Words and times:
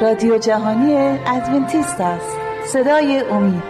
رادیو 0.00 0.38
جهانی 0.38 1.18
ادونتیست 1.26 2.00
است. 2.00 2.36
صدای 2.66 3.20
امید. 3.30 3.62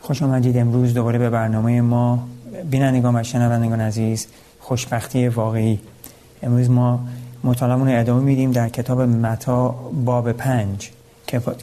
خوش 0.00 0.22
آمدید 0.22 0.58
امروز 0.58 0.94
دوباره 0.94 1.18
به 1.18 1.30
برنامه 1.30 1.80
ما. 1.80 2.18
بینندگان 2.70 3.16
و 3.16 3.22
شنوندگان 3.22 3.80
عزیز 3.80 4.26
خوشبختی 4.60 5.28
واقعی. 5.28 5.80
امروز 6.42 6.70
ما 6.70 7.00
مطالعمون 7.44 7.88
ادامه 7.88 8.22
میدیم 8.22 8.52
در 8.52 8.68
کتاب 8.68 9.00
متا 9.00 9.74
باب 10.04 10.32
پنج. 10.32 10.90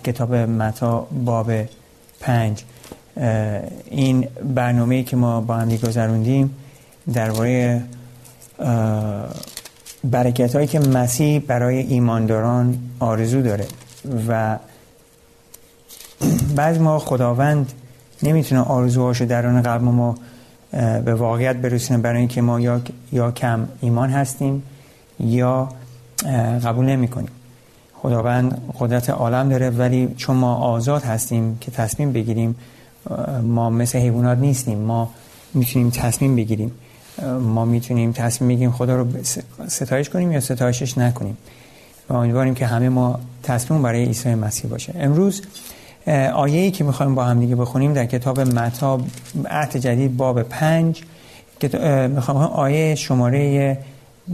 کتاب 0.04 0.36
متا 0.36 1.08
باب 1.26 1.52
پنج. 2.20 2.64
این 3.85 4.27
برنامه 4.55 5.03
که 5.03 5.16
ما 5.16 5.41
با 5.41 5.55
هم 5.55 5.76
گذروندیم 5.76 6.55
درباره 7.13 7.84
برکت 10.04 10.55
هایی 10.55 10.67
که 10.67 10.80
مسیح 10.80 11.40
برای 11.40 11.77
ایمانداران 11.77 12.77
آرزو 12.99 13.41
داره 13.41 13.66
و 14.27 14.57
بعض 16.55 16.77
ما 16.77 16.99
خداوند 16.99 17.71
نمی‌تونه 18.23 18.62
آرزوهاشو 18.62 19.26
درون 19.26 19.62
قلب 19.62 19.82
ما 19.82 20.16
به 21.05 21.13
واقعیت 21.13 21.55
برسونه 21.55 21.99
برای 21.99 22.20
اینکه 22.20 22.41
ما 22.41 22.59
یا, 22.59 22.82
یا 23.12 23.32
کم 23.32 23.68
ایمان 23.82 24.09
هستیم 24.09 24.63
یا 25.20 25.70
قبول 26.63 26.85
نمی 26.85 27.07
کنیم 27.07 27.30
خداوند 27.93 28.73
قدرت 28.79 29.10
عالم 29.10 29.49
داره 29.49 29.70
ولی 29.70 30.13
چون 30.18 30.35
ما 30.35 30.55
آزاد 30.55 31.04
هستیم 31.04 31.57
که 31.62 31.71
تصمیم 31.71 32.12
بگیریم 32.12 32.55
ما 33.43 33.70
مثل 33.70 33.99
حیوانات 33.99 34.37
نیستیم. 34.37 34.77
ما 34.77 35.09
می‌تونیم 35.54 35.90
تصمیم 35.90 36.35
بگیریم. 36.35 36.71
ما 37.41 37.65
می‌تونیم 37.65 38.12
تصمیم 38.12 38.49
بگیریم 38.49 38.71
خدا 38.71 38.95
رو 38.95 39.07
ستایش 39.68 40.10
کنیم 40.10 40.32
یا 40.32 40.40
ستایشش 40.40 40.98
نکنیم. 40.98 41.37
و 42.10 42.13
امیدواریم 42.13 42.54
که 42.54 42.65
همه 42.65 42.90
ما 42.90 43.20
تصمیم 43.43 43.82
برای 43.82 44.05
عیسی 44.05 44.35
مسیح 44.35 44.71
باشه. 44.71 44.93
امروز 44.99 45.41
آیه 46.34 46.62
ای 46.62 46.71
که 46.71 46.84
می‌خوایم 46.84 47.15
با 47.15 47.23
هم 47.23 47.40
دیگه 47.40 47.55
بخونیم 47.55 47.93
در 47.93 48.05
کتاب 48.05 48.40
متا 48.40 48.99
عهد 49.45 49.77
جدید 49.77 50.17
باب 50.17 50.43
پنج 50.43 51.01
می‌خوایم 52.10 52.41
آیه 52.41 52.95
شماره 52.95 53.77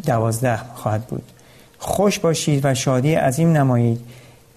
دوازده 0.05 0.59
خواهد 0.75 1.05
بود. 1.05 1.23
خوش 1.79 2.19
باشید 2.19 2.61
و 2.65 2.73
شادی 2.73 3.13
عظیم 3.13 3.57
نمایید. 3.57 3.99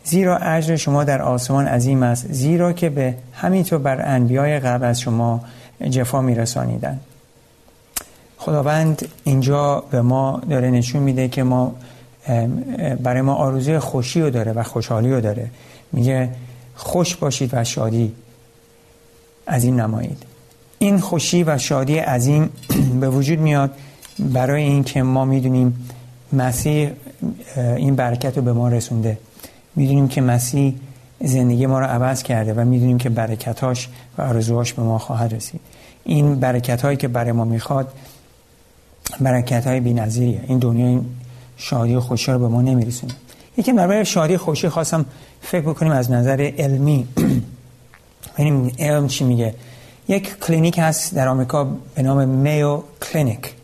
زیرا 0.05 0.37
اجر 0.37 0.77
شما 0.77 1.05
در 1.05 1.23
آسمان 1.23 1.67
عظیم 1.67 2.03
است 2.03 2.33
زیرا 2.33 2.73
که 2.73 2.91
به 2.91 3.15
همینطور 3.33 3.79
بر 3.79 4.15
انبیای 4.15 4.61
قبل 4.61 4.85
از 4.85 5.01
شما 5.01 5.41
جفا 5.91 6.21
میرسانیدن 6.21 7.01
خداوند 8.39 9.09
اینجا 9.25 9.85
به 9.91 10.03
ما 10.03 10.43
داره 10.51 10.71
نشون 10.71 11.03
میده 11.03 11.29
که 11.29 11.43
ما 11.43 11.75
برای 13.03 13.23
ما 13.23 13.35
آرزوی 13.35 13.79
خوشی 13.79 14.21
رو 14.21 14.31
داره 14.31 14.53
و 14.53 14.63
خوشحالی 14.63 15.11
رو 15.11 15.21
داره. 15.21 15.51
میگه 15.93 16.29
خوش 16.75 17.17
باشید 17.17 17.51
و 17.53 17.65
شادی 17.65 18.13
عظیم 19.49 19.81
نمایید. 19.81 20.23
این 20.79 21.01
خوشی 21.01 21.45
و 21.45 21.59
شادی 21.59 21.99
عظیم 21.99 22.51
به 23.01 23.11
وجود 23.11 23.39
میاد 23.39 23.71
برای 24.19 24.63
اینکه 24.63 25.03
ما 25.03 25.25
می‌دونیم 25.25 25.89
مسیح 26.33 26.91
این 27.57 27.97
برکت 27.97 28.37
رو 28.37 28.43
به 28.43 28.53
ما 28.53 28.69
رسونده. 28.69 29.19
می‌دونیم 29.77 30.09
که 30.09 30.21
مسیح 30.21 30.75
زندگی 31.21 31.67
ما 31.67 31.81
رو 31.81 31.87
عوض 31.87 32.23
کرده 32.23 32.55
و 32.55 32.65
می‌دونیم 32.65 32.99
که 32.99 33.09
برکتاش 33.09 33.89
و 34.19 34.23
آرزوهاش 34.23 34.73
به 34.73 34.83
ما 34.83 34.99
خواهد 34.99 35.35
رسید. 35.35 35.61
این 36.05 36.41
برکت 36.41 36.83
هایی 36.83 36.97
که 36.97 37.09
برای 37.09 37.33
ما 37.33 37.45
می‌خواد 37.45 37.93
برکت 39.21 39.67
های 39.67 39.81
بی 39.81 39.95
نظیریه. 39.95 40.41
این 40.49 40.59
دنیا 40.59 40.87
این 40.87 41.05
شادی 41.57 41.95
و 41.95 42.01
خوشی 42.01 42.33
رو 42.33 42.39
به 42.39 42.49
ما 42.49 42.63
نمیرسونه. 42.63 43.15
یکی 43.57 43.73
برای 43.73 44.05
شادی 44.05 44.37
خوشی 44.37 44.69
خواستم 44.69 45.05
فکر 45.41 45.61
بکنیم 45.61 45.93
از 45.93 46.11
نظر 46.11 46.51
علمی. 46.59 47.09
ببینیم 48.39 48.73
علم 48.79 49.09
چی 49.09 49.25
میگه. 49.25 49.55
یک 50.09 50.39
کلینیک 50.41 50.79
هست 50.79 51.15
در 51.15 51.29
آمریکا 51.29 51.65
به 51.95 52.03
نام 52.03 52.29
Mayo 52.29 52.81
Clinic 53.03 53.55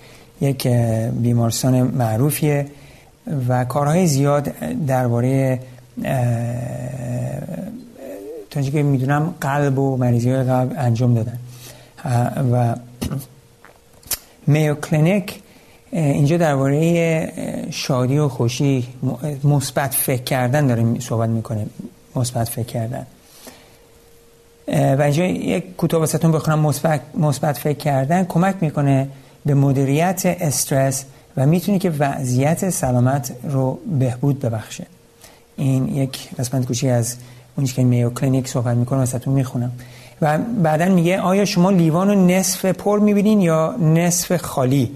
یک 0.40 0.66
بیمارستان 1.12 1.82
معروفیه 1.82 2.66
و 3.48 3.64
کارهای 3.64 4.06
زیاد 4.06 4.42
درباره 4.86 5.60
تا 8.50 8.62
که 8.62 8.82
می‌دونم 8.82 9.34
قلب 9.40 9.78
و 9.78 9.96
مریضی 9.96 10.36
قلب 10.36 10.74
انجام 10.76 11.14
دادن. 11.14 11.38
و 12.52 12.74
Mayo 14.46 14.74
Clinic 14.74 15.42
اینجا 15.92 16.36
درباره 16.36 17.68
شادی 17.70 18.18
و 18.18 18.28
خوشی 18.28 18.88
مثبت 19.44 19.94
فکر 19.94 20.22
کردن 20.22 20.66
داره 20.66 21.00
صحبت 21.00 21.28
می‌کنه. 21.28 21.66
مثبت 22.16 22.48
فکر 22.48 22.66
کردن. 22.66 23.06
و 24.68 25.02
اینجا 25.02 25.24
یک 25.24 25.76
کوتاه 25.76 26.00
واسهتون 26.00 26.32
بخونم. 26.32 26.74
مثبت 27.14 27.58
فکر 27.58 27.78
کردن 27.78 28.24
کمک 28.24 28.56
می‌کنه 28.60 29.08
به 29.46 29.54
مدیریت 29.54 30.22
استرس 30.24 31.04
و 31.36 31.46
می‌تونه 31.46 31.78
که 31.78 31.90
وضعیت 31.90 32.70
سلامت 32.70 33.32
رو 33.44 33.78
بهبود 33.98 34.40
ببخشه. 34.40 34.86
این 35.58 35.88
یک 35.88 36.28
قسمت 36.38 36.66
کوچی 36.66 36.88
از 36.88 37.16
اونی 37.56 37.68
که 37.68 37.84
میو 37.84 38.10
کلینیک 38.10 38.48
صحبت 38.48 38.76
می‌کنه 38.76 38.98
واسهتون 38.98 39.34
می‌خونم. 39.34 39.72
و 40.22 40.38
بعدا 40.38 40.84
میگه 40.84 41.20
آیا 41.20 41.44
شما 41.44 41.70
لیوان 41.70 42.08
رو 42.08 42.26
نصف 42.26 42.64
پر 42.64 42.98
می‌بینین 42.98 43.40
یا 43.40 43.76
نصف 43.80 44.36
خالی؟ 44.36 44.90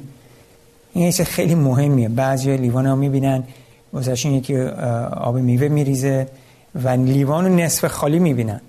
این 0.93 1.11
چیز 1.11 1.27
خیلی 1.27 1.55
مهمیه. 1.55 2.09
بعضی 2.09 2.57
لیوان 2.57 2.87
ها 2.87 2.95
می‌بینن 2.95 3.45
واسهشون 3.93 4.33
یکی 4.33 4.57
آب 4.57 5.37
میوه 5.37 5.69
میریزه 5.69 6.29
و 6.75 6.89
لیوان 6.89 7.45
رو 7.45 7.55
نصف 7.55 7.87
خالی 7.87 8.19
می‌بینن. 8.19 8.61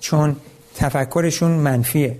چون 0.00 0.36
تفکرشون 0.76 1.50
منفیه. 1.50 2.16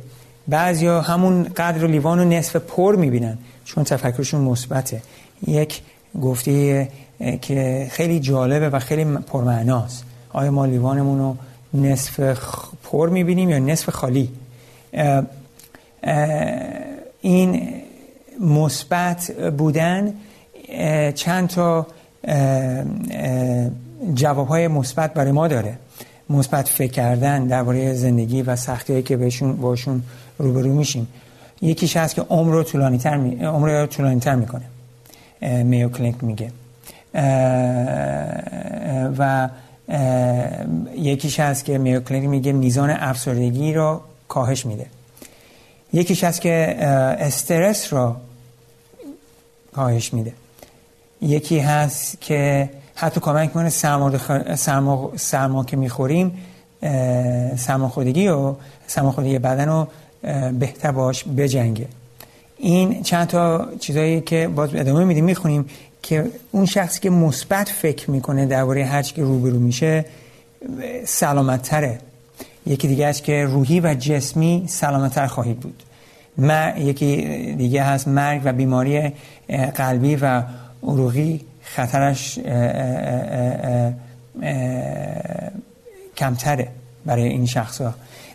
بعضی 0.49 0.87
ها 0.87 1.01
همون 1.01 1.43
قدر 1.45 1.87
لیوان 1.87 2.19
رو 2.19 2.25
نصف 2.25 2.57
پر 2.57 2.97
می‌بینن. 2.97 3.39
چون 3.65 3.84
تفکرشون 3.84 4.41
مثبته. 4.41 5.03
یک 5.47 5.81
گفته 6.23 6.89
که 7.41 7.87
خیلی 7.91 8.21
جالبه 8.21 8.69
و 8.69 8.79
خیلی 8.79 9.05
پرمعناست. 9.05 10.05
آیا 10.33 10.51
ما 10.51 10.67
لیوانمون 10.67 11.19
رو 11.19 11.37
نصف 11.75 12.21
پر 12.84 13.09
می‌بینیم 13.09 13.51
یا 13.51 13.59
نصف 13.59 13.91
خالی؟ 13.91 14.31
این 17.21 17.73
مثبت 18.41 19.33
بودن 19.33 20.15
چند 21.15 21.49
تا 21.49 21.87
جواب 24.15 24.49
های 24.49 24.69
مثبت 24.69 25.15
برای 25.15 25.33
ما 25.33 25.49
داره. 25.49 25.78
مثبت 26.31 26.69
فکر 26.69 26.93
کردن 26.93 27.47
درباره 27.47 27.95
زندگی 27.95 28.43
و 28.43 28.57
سختی 28.57 29.03
که 29.03 29.17
بهشون 29.17 29.57
باشون 29.57 30.03
روبرو 30.39 30.75
میشیم. 30.75 31.09
یکیش 31.62 31.97
هست 31.97 32.15
که 32.15 32.23
عمر 32.23 32.53
رو 32.53 32.62
طولانی 32.62 32.99
تر 32.99 33.17
می... 33.17 33.45
عمر 33.45 33.81
رو 33.81 33.87
طولانی 33.87 34.21
تر 34.21 34.34
می‌کنه 34.34 34.65
میو 35.65 35.89
کلینک 35.89 36.25
میگه. 36.25 36.51
و 39.19 39.49
یکیش 40.97 41.41
هست 41.41 41.65
که 41.65 41.79
میو 41.79 42.01
کلینک 42.01 42.29
میگه 42.29 42.53
میزان 42.53 42.91
افسردگی 42.91 43.73
رو 43.73 44.01
کاهش 44.29 44.67
میده. 44.67 44.87
یکیش 45.93 46.25
هست 46.25 46.41
که 46.41 46.77
استرس 47.19 47.93
رو 47.93 48.17
کاهش 49.75 50.15
میده. 50.15 50.33
یکی 51.23 51.59
هست 51.59 52.21
که 52.21 52.71
حتی 52.95 53.21
کمک 53.21 53.53
کنه 53.53 53.69
سرما... 53.69 55.13
سرما 55.16 55.65
که 55.65 55.77
می‌خوریم 55.77 56.39
سرماخوردگی 57.57 58.28
و 58.28 58.54
سرماخوردگی 58.87 59.39
بدن 59.39 59.69
رو 59.69 59.89
بهتر 60.59 60.91
باش 60.91 61.25
بجنگه. 61.25 61.87
این 62.57 63.03
چند 63.03 63.27
تا 63.27 63.69
چیزایی 63.81 64.21
که 64.21 64.49
باز 64.49 64.71
ادامه 64.75 65.04
میدیم 65.04 65.25
می‌خونیم. 65.25 65.66
که 66.03 66.24
اون 66.50 66.66
شخصی 66.66 67.00
که 67.00 67.10
مثبت 67.10 67.68
فکر 67.68 68.10
می‌کنه 68.10 68.47
درباره 68.47 68.84
هر 68.84 69.03
که 69.03 69.22
روبرو 69.22 69.59
میشه 69.59 70.04
سلامت 71.04 71.62
تره 71.62 71.98
یکی 72.66 72.89
دیگه 72.89 73.06
است 73.06 73.24
که 73.24 73.45
روحی 73.45 73.80
و 73.80 73.95
جسمی 73.95 74.65
سلامتتر 74.66 75.27
خواهید 75.27 75.60
بود. 75.60 75.83
ما 76.39 76.68
یکی 76.78 77.16
دیگه 77.59 77.83
هست 77.83 78.09
مرگ 78.09 78.42
و 78.45 78.53
بیماری 78.53 79.12
قلبی 79.74 80.16
و 80.16 80.42
عروقی. 80.83 81.45
خطرش 81.62 82.39
کمتره 86.16 86.68
برای 87.06 87.28
این 87.28 87.47
شخص 87.47 87.80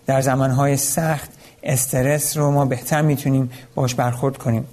در 0.05 0.21
زمانهای 0.21 0.77
سخت 0.77 1.29
استرس 1.63 2.37
رو 2.37 2.51
ما 2.51 2.65
بهتر 2.65 3.01
می‌تونیم 3.01 3.51
باش 3.75 3.95
برخورد 3.95 4.37
کنیم. 4.37 4.65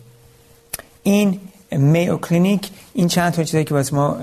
این 1.03 1.41
میو 1.73 2.17
کلینیک 2.17 2.71
این 2.95 3.09
چند 3.09 3.33
تا 3.33 3.45
چیزایی 3.45 3.65
که 3.65 3.75
واسه 3.75 3.95
ما 3.95 4.17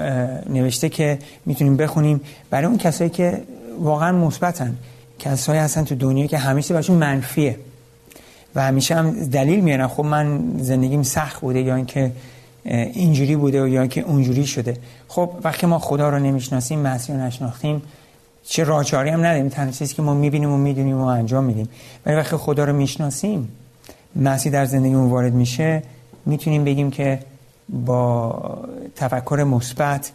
نوشته 0.50 0.90
که 0.90 1.20
می‌تونیم 1.46 1.78
بخونیم. 1.78 2.22
برای 2.50 2.66
اون 2.66 2.78
کسایی 2.78 3.10
که 3.10 3.42
واقعا 3.80 4.12
مثبتن 4.12 4.76
کسایی 5.20 5.60
هستن 5.60 5.84
تو 5.84 5.96
دنیا 5.96 6.28
که 6.28 6.38
همیشه 6.38 6.74
براشون 6.74 6.98
منفیه 6.98 7.58
و 8.56 8.62
همیشه 8.62 8.96
هم 8.96 9.12
دلیل 9.12 9.60
میارن. 9.60 9.88
خب 9.88 10.06
من 10.06 10.42
زندگیم 10.58 11.04
سخت 11.04 11.42
بوده 11.42 11.62
یا 11.62 11.76
اینکه 11.76 12.12
اینجوری 12.66 13.36
بوده 13.36 13.70
یا 13.70 13.82
اینکه 13.82 14.02
اونجوری 14.02 14.46
شده. 14.46 14.78
خب 15.08 15.30
وقتی 15.44 15.66
ما 15.66 15.80
خدا 15.80 16.10
رو 16.10 16.20
نمی‌شناسیم 16.20 16.80
مسیح 16.80 17.16
نشناختیم 17.16 17.82
چه 18.44 18.64
راهچاری 18.64 19.10
هم 19.10 19.20
نداریم. 19.20 19.50
تنها 19.50 19.72
چیزی 19.72 19.96
که 19.96 20.02
ما 20.02 20.14
می‌بینیم 20.14 20.52
و 20.52 20.58
می‌دونیم 20.58 20.98
و 20.98 21.06
انجام 21.06 21.44
میدیم. 21.44 21.70
ولی 22.06 22.16
وقتی 22.16 22.38
خدا 22.38 22.64
رو 22.64 22.74
می‌شناسیم 22.74 23.50
مسیح 24.16 24.52
در 24.52 24.66
زندگیمون 24.66 25.10
وارد 25.10 25.34
میشه 25.34 25.84
می‌تونیم 26.26 26.64
بگیم 26.64 26.92
که 26.92 27.20
با 27.70 28.68
تفکر 28.96 29.44
مثبت 29.44 30.12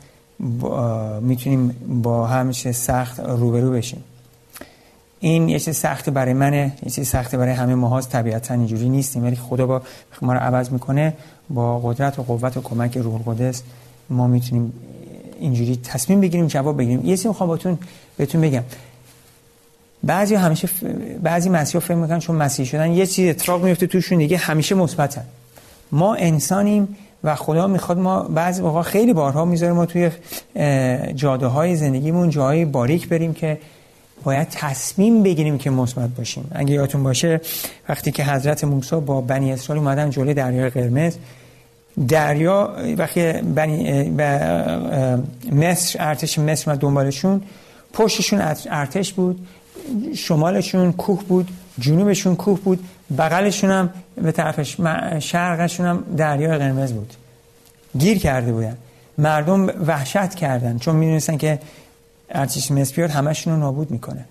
می‌تونیم 1.20 1.69
با 2.02 2.26
همیشه 2.26 2.72
سخت 2.72 3.20
روبرو 3.20 3.70
بشیم. 3.70 4.04
این 5.20 5.49
یه 5.49 5.58
چیز 5.58 5.76
سخت 5.76 6.10
برای 6.10 6.34
منه 6.34 6.72
یه 6.82 6.90
چیز 6.90 7.08
سخت 7.08 7.34
برای 7.34 7.54
همه 7.54 7.75
ماهاست. 7.75 8.10
طبیعتا 8.10 8.54
اینجوری 8.54 8.88
نیستیم. 8.88 9.25
ولی 9.25 9.37
خدا 9.37 9.66
با 9.66 9.82
ما 10.22 10.32
رو 10.32 10.38
عوض 10.38 10.70
می‌کنه. 10.70 11.14
با 11.50 11.78
قدرت 11.78 12.19
و 12.19 12.22
قوت 12.22 12.56
و 12.56 12.60
کمک 12.60 12.96
روح 12.96 13.14
القدس 13.14 13.62
ما 14.10 14.26
می‌تونیم 14.26 14.72
اینجوری 15.40 15.76
تصمیم 15.76 16.20
بگیریم 16.20 16.46
جواب 16.46 16.78
بگیریم. 16.78 17.00
یه 17.05 17.16
چیزی 17.16 17.28
می‌خوام 17.28 17.78
بهتون 18.16 18.40
بگم. 18.40 18.62
بعضی 20.02 20.34
همیشه 20.34 20.66
ف... 20.66 20.84
بعضی 21.22 21.48
مسیحا 21.48 21.81
فکر 21.81 21.94
می‌کنن 21.94 22.19
چون 22.19 22.37
مسیحی 22.37 22.66
شدن 22.69 22.93
یه 22.93 23.06
چیز 23.06 23.28
اتفاق 23.28 23.64
میفته 23.64 23.87
توشون 23.87 24.19
دیگه 24.19 24.37
همیشه 24.37 24.75
مثبتن. 24.75 25.25
ما 25.93 26.14
انسانیم 26.14 26.96
و 27.24 27.34
خدا 27.34 27.66
می‌خواد 27.66 27.98
ما 27.98 28.22
بعضی 28.22 28.62
موقع 28.62 28.82
خیلی 28.82 29.12
بارها 29.12 29.44
می‌ذاره 29.44 29.72
ما 29.72 29.86
توی 29.86 30.10
جاده 31.14 31.46
های 31.46 31.76
زندگیمون 31.76 32.30
جاهای 32.30 32.64
باریک 32.64 33.08
بریم 33.08 33.34
که 33.34 33.58
باید 34.24 34.48
تصمیم 34.50 35.22
بگیریم 35.22 35.58
که 35.58 35.70
مثبت 35.70 36.10
باشیم. 36.10 36.50
اگه 36.52 36.74
یادتون 36.74 37.02
باشه 37.02 37.40
وقتی 37.88 38.12
که 38.12 38.24
حضرت 38.24 38.64
موسی 38.64 38.96
با 38.96 39.20
بنی 39.20 39.52
اسرائیل 39.52 39.84
اومدن 39.84 40.10
جلوی 40.10 40.34
دریای 40.34 40.70
قرمز 40.70 41.16
دریا 42.08 42.76
وقتی 42.98 43.32
بنی 43.32 44.10
مصر 45.52 45.96
ارتش 46.00 46.38
مصر 46.38 46.72
و 46.72 46.76
دنبالشون 46.76 47.42
پشتشون 47.92 48.40
ارتش 48.70 49.12
بود 49.12 49.46
شمالشون 50.14 50.92
کوه 50.92 51.22
بود 51.24 51.48
جنوبشون 51.78 52.36
کوه 52.36 52.60
بود 52.60 52.84
بغلشون 53.19 53.70
هم 53.70 53.91
به 54.14 54.32
طرف 54.32 54.62
شرقشون 55.19 55.87
هم 55.87 56.05
دریای 56.17 56.59
قرمز 56.59 56.93
بود. 56.93 57.14
گیر 57.99 58.19
کرده 58.19 58.53
بودن. 58.53 58.76
مردم 59.19 59.67
وحشت 59.87 60.35
کردن 60.35 60.79
چون 60.79 60.97
می‌دونستن 60.97 61.37
که 61.37 61.59
ارتش 62.31 62.70
مصر 62.70 63.03
همشون 63.03 63.53
رو 63.53 63.59
نابود 63.61 63.91
می‌کنه. 63.91 64.25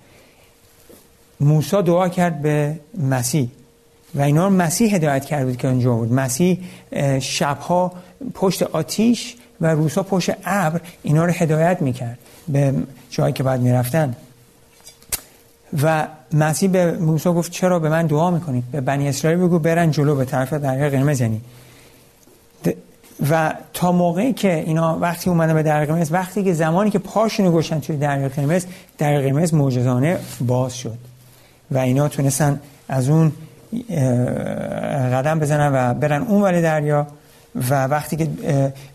موسی 1.39 1.81
دعا 1.81 2.09
کرد 2.09 2.41
به 2.41 2.79
مسیح 2.97 3.49
و 4.15 4.21
اینا 4.21 4.47
رو 4.47 4.53
مسیح 4.53 4.95
هدایت 4.95 5.25
کرد 5.25 5.45
بود 5.45 5.57
که 5.57 5.67
اونجا 5.67 5.93
بود. 5.93 6.13
مسیح 6.13 6.59
شبها 7.19 7.91
پشت 8.33 8.63
آتیش 8.63 9.35
و 9.61 9.67
روسا 9.67 10.03
پشت 10.03 10.31
ابر 10.45 10.81
اینا 11.03 11.25
رو 11.25 11.31
هدایت 11.31 11.81
می‌کرد. 11.81 12.17
به 12.47 12.73
جایی 13.09 13.33
که 13.33 13.43
باید 13.43 13.61
می‌رفتن. 13.61 14.15
و 15.83 16.07
مسیح 16.33 16.69
به 16.69 16.91
موسی 16.91 17.29
گفت 17.29 17.51
چرا 17.51 17.79
به 17.79 17.89
من 17.89 18.05
دعا 18.05 18.31
می‌کنید؟ 18.31 18.63
به 18.71 18.81
بنی 18.81 19.09
اسرائیل 19.09 19.39
بگو 19.39 19.59
برن 19.59 19.91
جلو 19.91 20.15
به 20.15 20.25
طرف 20.25 20.53
دریا 20.53 20.89
قرمز. 20.89 21.21
یعنی 21.21 21.41
و 23.29 23.53
تا 23.73 23.91
موقعی 23.91 24.33
که 24.33 24.53
اینا 24.53 24.97
وقتی 24.99 25.29
اومدن 25.29 25.53
به 25.53 25.63
دریا 25.63 25.85
قرمز 25.85 26.11
وقتی 26.11 26.43
که 26.43 26.53
زمانی 26.53 26.89
که 26.89 26.99
پاشونو 26.99 27.51
گوشن 27.51 27.79
توی 27.79 27.97
دریا 27.97 28.29
قرمز 28.29 28.65
دریا 28.97 29.21
قرمز 29.21 29.53
معجزانه 29.53 30.17
باز 30.41 30.77
شد. 30.77 30.97
و 31.71 31.77
اینا 31.77 32.07
تونستن 32.07 32.59
از 32.89 33.09
اون 33.09 33.31
قدم 35.13 35.39
بزنن 35.39 35.71
و 35.73 35.93
برن 35.93 36.21
اون 36.21 36.41
ولی 36.41 36.61
دریا. 36.61 37.07
و 37.55 37.87
وقتی 37.87 38.15
که 38.15 38.27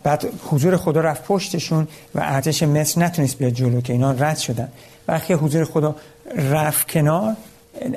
بعد 0.02 0.26
حضور 0.44 0.76
خدا 0.76 1.00
رفت 1.00 1.24
پشتشون 1.24 1.88
و 2.14 2.20
ارتش 2.22 2.62
مصر 2.62 3.00
نتونست 3.00 3.38
بیاد 3.38 3.52
جلو 3.52 3.80
که 3.80 3.92
اینا 3.92 4.12
رد 4.12 4.38
شدن. 4.38 4.68
وقتی 5.08 5.34
حضور 5.34 5.64
خدا 5.64 5.96
رفت 6.36 6.88
کنار 6.88 7.36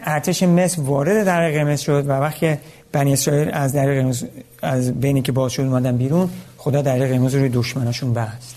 ارتش 0.03 0.43
مصر 0.43 0.81
وارد 0.81 1.25
در 1.25 1.51
قرمز 1.51 1.79
شد 1.79 2.07
و 2.07 2.11
وقتی 2.11 2.57
بنی 2.91 3.13
اسرائیل 3.13 3.49
از 3.53 3.73
در 3.73 4.13
از 4.61 4.91
بینی 4.91 5.21
که 5.21 5.31
باز 5.31 5.51
شد 5.51 5.61
اومدن 5.61 5.97
بیرون 5.97 6.29
خدا 6.57 6.81
در 6.81 6.97
قرمز 6.99 7.35
روی 7.35 7.49
دشمناشون 7.49 8.13
بست. 8.13 8.55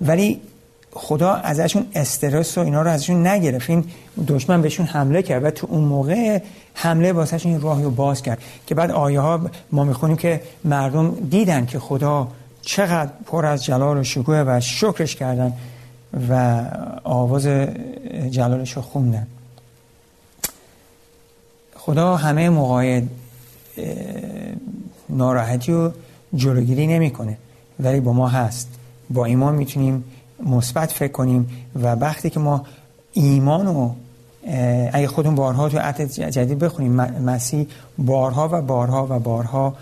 ولی 0.00 0.40
خدا 0.94 1.32
ازشون 1.32 1.86
استرس 1.94 2.58
و 2.58 2.60
اینا 2.60 2.82
رو 2.82 2.90
ازشون 2.90 3.26
نگرفت. 3.26 3.70
این 3.70 3.84
دشمن 4.28 4.62
بهشون 4.62 4.86
حمله 4.86 5.22
کرد 5.22 5.44
و 5.44 5.50
تو 5.50 5.66
اون 5.70 5.84
موقع 5.84 6.40
حمله 6.74 7.12
واسهشون 7.12 7.52
این 7.52 7.60
راهی 7.60 7.82
رو 7.82 7.90
باز 7.90 8.22
کرد 8.22 8.38
که 8.66 8.74
بعد 8.74 8.90
آیه 8.90 9.20
ها 9.20 9.40
ما 9.72 9.84
می‌خونیم 9.84 10.16
که 10.16 10.40
مردم 10.64 11.14
دیدن 11.30 11.66
که 11.66 11.78
خدا 11.78 12.28
چقدر 12.62 13.10
پر 13.26 13.46
از 13.46 13.64
جلال 13.64 13.98
و 13.98 14.02
شکوه 14.02 14.44
و 14.46 14.60
شکرش 14.60 15.16
کردن 15.16 15.52
و 16.30 16.62
آواز 17.04 17.46
جلالش 18.30 18.72
رو 18.72 18.82
خوندن. 18.82 19.26
خدا 21.76 22.16
همه 22.16 22.48
موقع 22.48 23.00
ناراحتی 25.08 25.72
و 25.72 25.90
جلوگیری 26.34 26.86
نمی‌کنه 26.86 27.36
ولی 27.80 28.00
با 28.00 28.12
ما 28.12 28.28
هست. 28.28 28.68
با 29.10 29.24
ایمان 29.24 29.54
می‌تونیم 29.54 30.04
مثبت 30.46 30.92
فکر 30.92 31.12
کنیم 31.12 31.48
و 31.82 31.86
وقتی 31.86 32.30
که 32.30 32.40
ما 32.40 32.66
ایمان 33.12 33.66
و 33.66 33.90
اگه 34.92 35.08
خودمون 35.08 35.34
بارها 35.34 35.68
تو 35.68 35.78
عهد 35.78 36.12
جدید 36.12 36.58
بخونیم 36.58 36.92
مسیح 37.02 37.66
بارها 37.98 38.48
و 38.52 38.62
بارها 38.62 39.06
و 39.10 39.18
بارها 39.18 39.74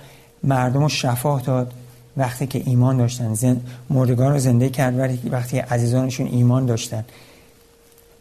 مردم 0.42 0.82
رو 0.82 0.88
شفا 0.88 1.38
داد 1.38 1.72
وقتی 2.16 2.46
که 2.46 2.62
ایمان 2.66 2.96
داشتن. 2.96 3.34
زن... 3.34 3.60
مردگان 3.90 4.32
رو 4.32 4.38
زنده 4.38 4.68
کرد 4.68 5.22
وقتی 5.30 5.58
عزیزانشون 5.58 6.26
ایمان 6.26 6.66
داشتن. 6.66 7.04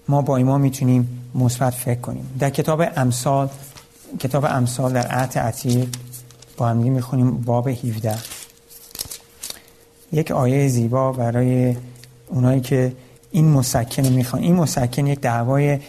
ما 0.07 0.21
با 0.21 0.38
ایمان 0.38 0.62
می‌تونیم 0.62 1.31
مثبت 1.35 1.74
فکر 1.74 2.00
کنیم. 2.00 2.30
در 2.39 2.50
کتاب 2.50 2.83
امثال 2.95 3.50
کتاب 4.19 4.45
امثال 4.45 4.94
در 4.94 5.07
عهد 5.07 5.38
عتیق 5.38 5.88
با 6.57 6.68
هم 6.68 6.77
می‌خونیم 6.77 7.31
باب 7.31 7.68
17 7.68 8.18
یک 10.11 10.31
آیه 10.31 10.68
زیبا 10.68 11.11
برای 11.11 11.75
اونایی 12.30 12.62
که 12.62 12.94
این 13.31 13.50
مسکن 13.50 14.04
رو 14.04 14.09
می‌خوان 14.09 14.42
این 14.42 14.56
مسکن 14.56 15.07
یک 15.07 15.19
دعوای 15.19 15.80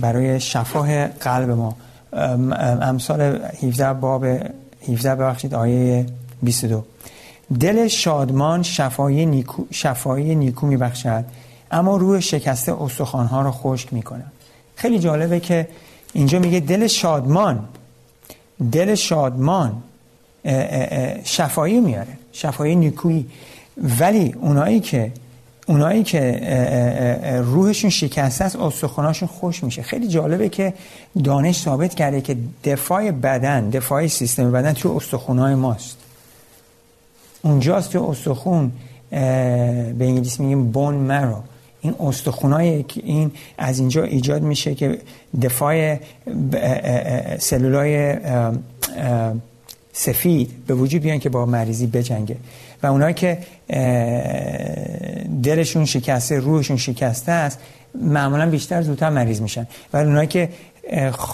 برای 0.00 0.40
شفاه 0.40 1.06
قلب 1.06 1.50
ما. 1.50 1.76
امثال 2.82 3.20
17 3.62 3.92
باب 3.92 4.24
17 4.88 5.14
ببخشید 5.14 5.54
آیه 5.54 6.06
22 6.42 6.84
دل 7.60 7.88
شادمان 7.88 8.62
شفای 8.62 9.26
نیکو, 9.26 9.64
شفای 9.70 10.34
نیکو 10.34 10.66
میبخشد 10.66 11.24
اما 11.70 11.96
روح 11.96 12.20
شکسته 12.20 12.82
استخوانها 12.82 13.42
رو 13.42 13.50
خشک 13.50 13.92
می‌کنه 13.92 14.24
خیلی 14.76 14.98
جالبه 14.98 15.40
که 15.40 15.68
اینجا 16.12 16.38
میگه 16.38 16.60
دل 16.60 16.86
شادمان 16.86 17.64
دل 18.72 18.94
شادمان 18.94 19.82
شفایی 21.24 21.80
میاره 21.80 22.18
شفایی 22.32 22.76
نیکویی. 22.76 23.26
ولی 23.98 24.34
اونایی 24.40 24.80
که 24.80 25.12
اونایی 25.66 26.02
که 26.02 27.42
روحشون 27.44 27.90
شکسته 27.90 28.44
است 28.44 28.56
استخوناشون 28.56 29.28
خوش 29.28 29.64
میشه. 29.64 29.82
خیلی 29.82 30.08
جالبه 30.08 30.48
که 30.48 30.72
دانش 31.24 31.60
ثابت 31.60 31.94
کرده 31.94 32.20
که 32.20 32.36
دفاع 32.64 33.10
بدن 33.10 33.70
دفاع 33.70 34.06
سیستم 34.06 34.52
بدن 34.52 34.72
تو 34.72 34.96
استخونای 34.96 35.54
ماست. 35.54 35.96
اونجاست 37.42 37.92
تو 37.92 38.10
استخون 38.10 38.72
به 39.10 39.96
انگلیسی 40.00 40.42
میگیم 40.42 40.70
بون 40.70 40.94
مرو 40.94 41.36
این 41.80 41.94
استخونای 42.00 42.84
این 42.94 43.30
از 43.58 43.78
اینجا 43.78 44.02
ایجاد 44.02 44.42
میشه 44.42 44.74
که 44.74 44.98
دفاع 45.42 45.96
سلولای 47.38 48.16
سفید 49.92 50.50
به 50.66 50.74
وجود 50.74 51.02
بیان 51.02 51.18
که 51.18 51.28
با 51.28 51.46
مریضی 51.46 51.86
بجنگه. 51.86 52.36
و 52.82 52.86
اونایی 52.86 53.14
که 53.14 53.38
دلشون 55.42 55.84
شکسته 55.84 56.38
روحشون 56.38 56.76
شکسته 56.76 57.32
است 57.32 57.58
معمولا 57.94 58.50
بیشتر 58.50 58.82
زودتر 58.82 59.10
مریض 59.10 59.40
میشن. 59.40 59.66
و 59.92 59.96
اونایی 59.96 60.28
که 60.28 60.48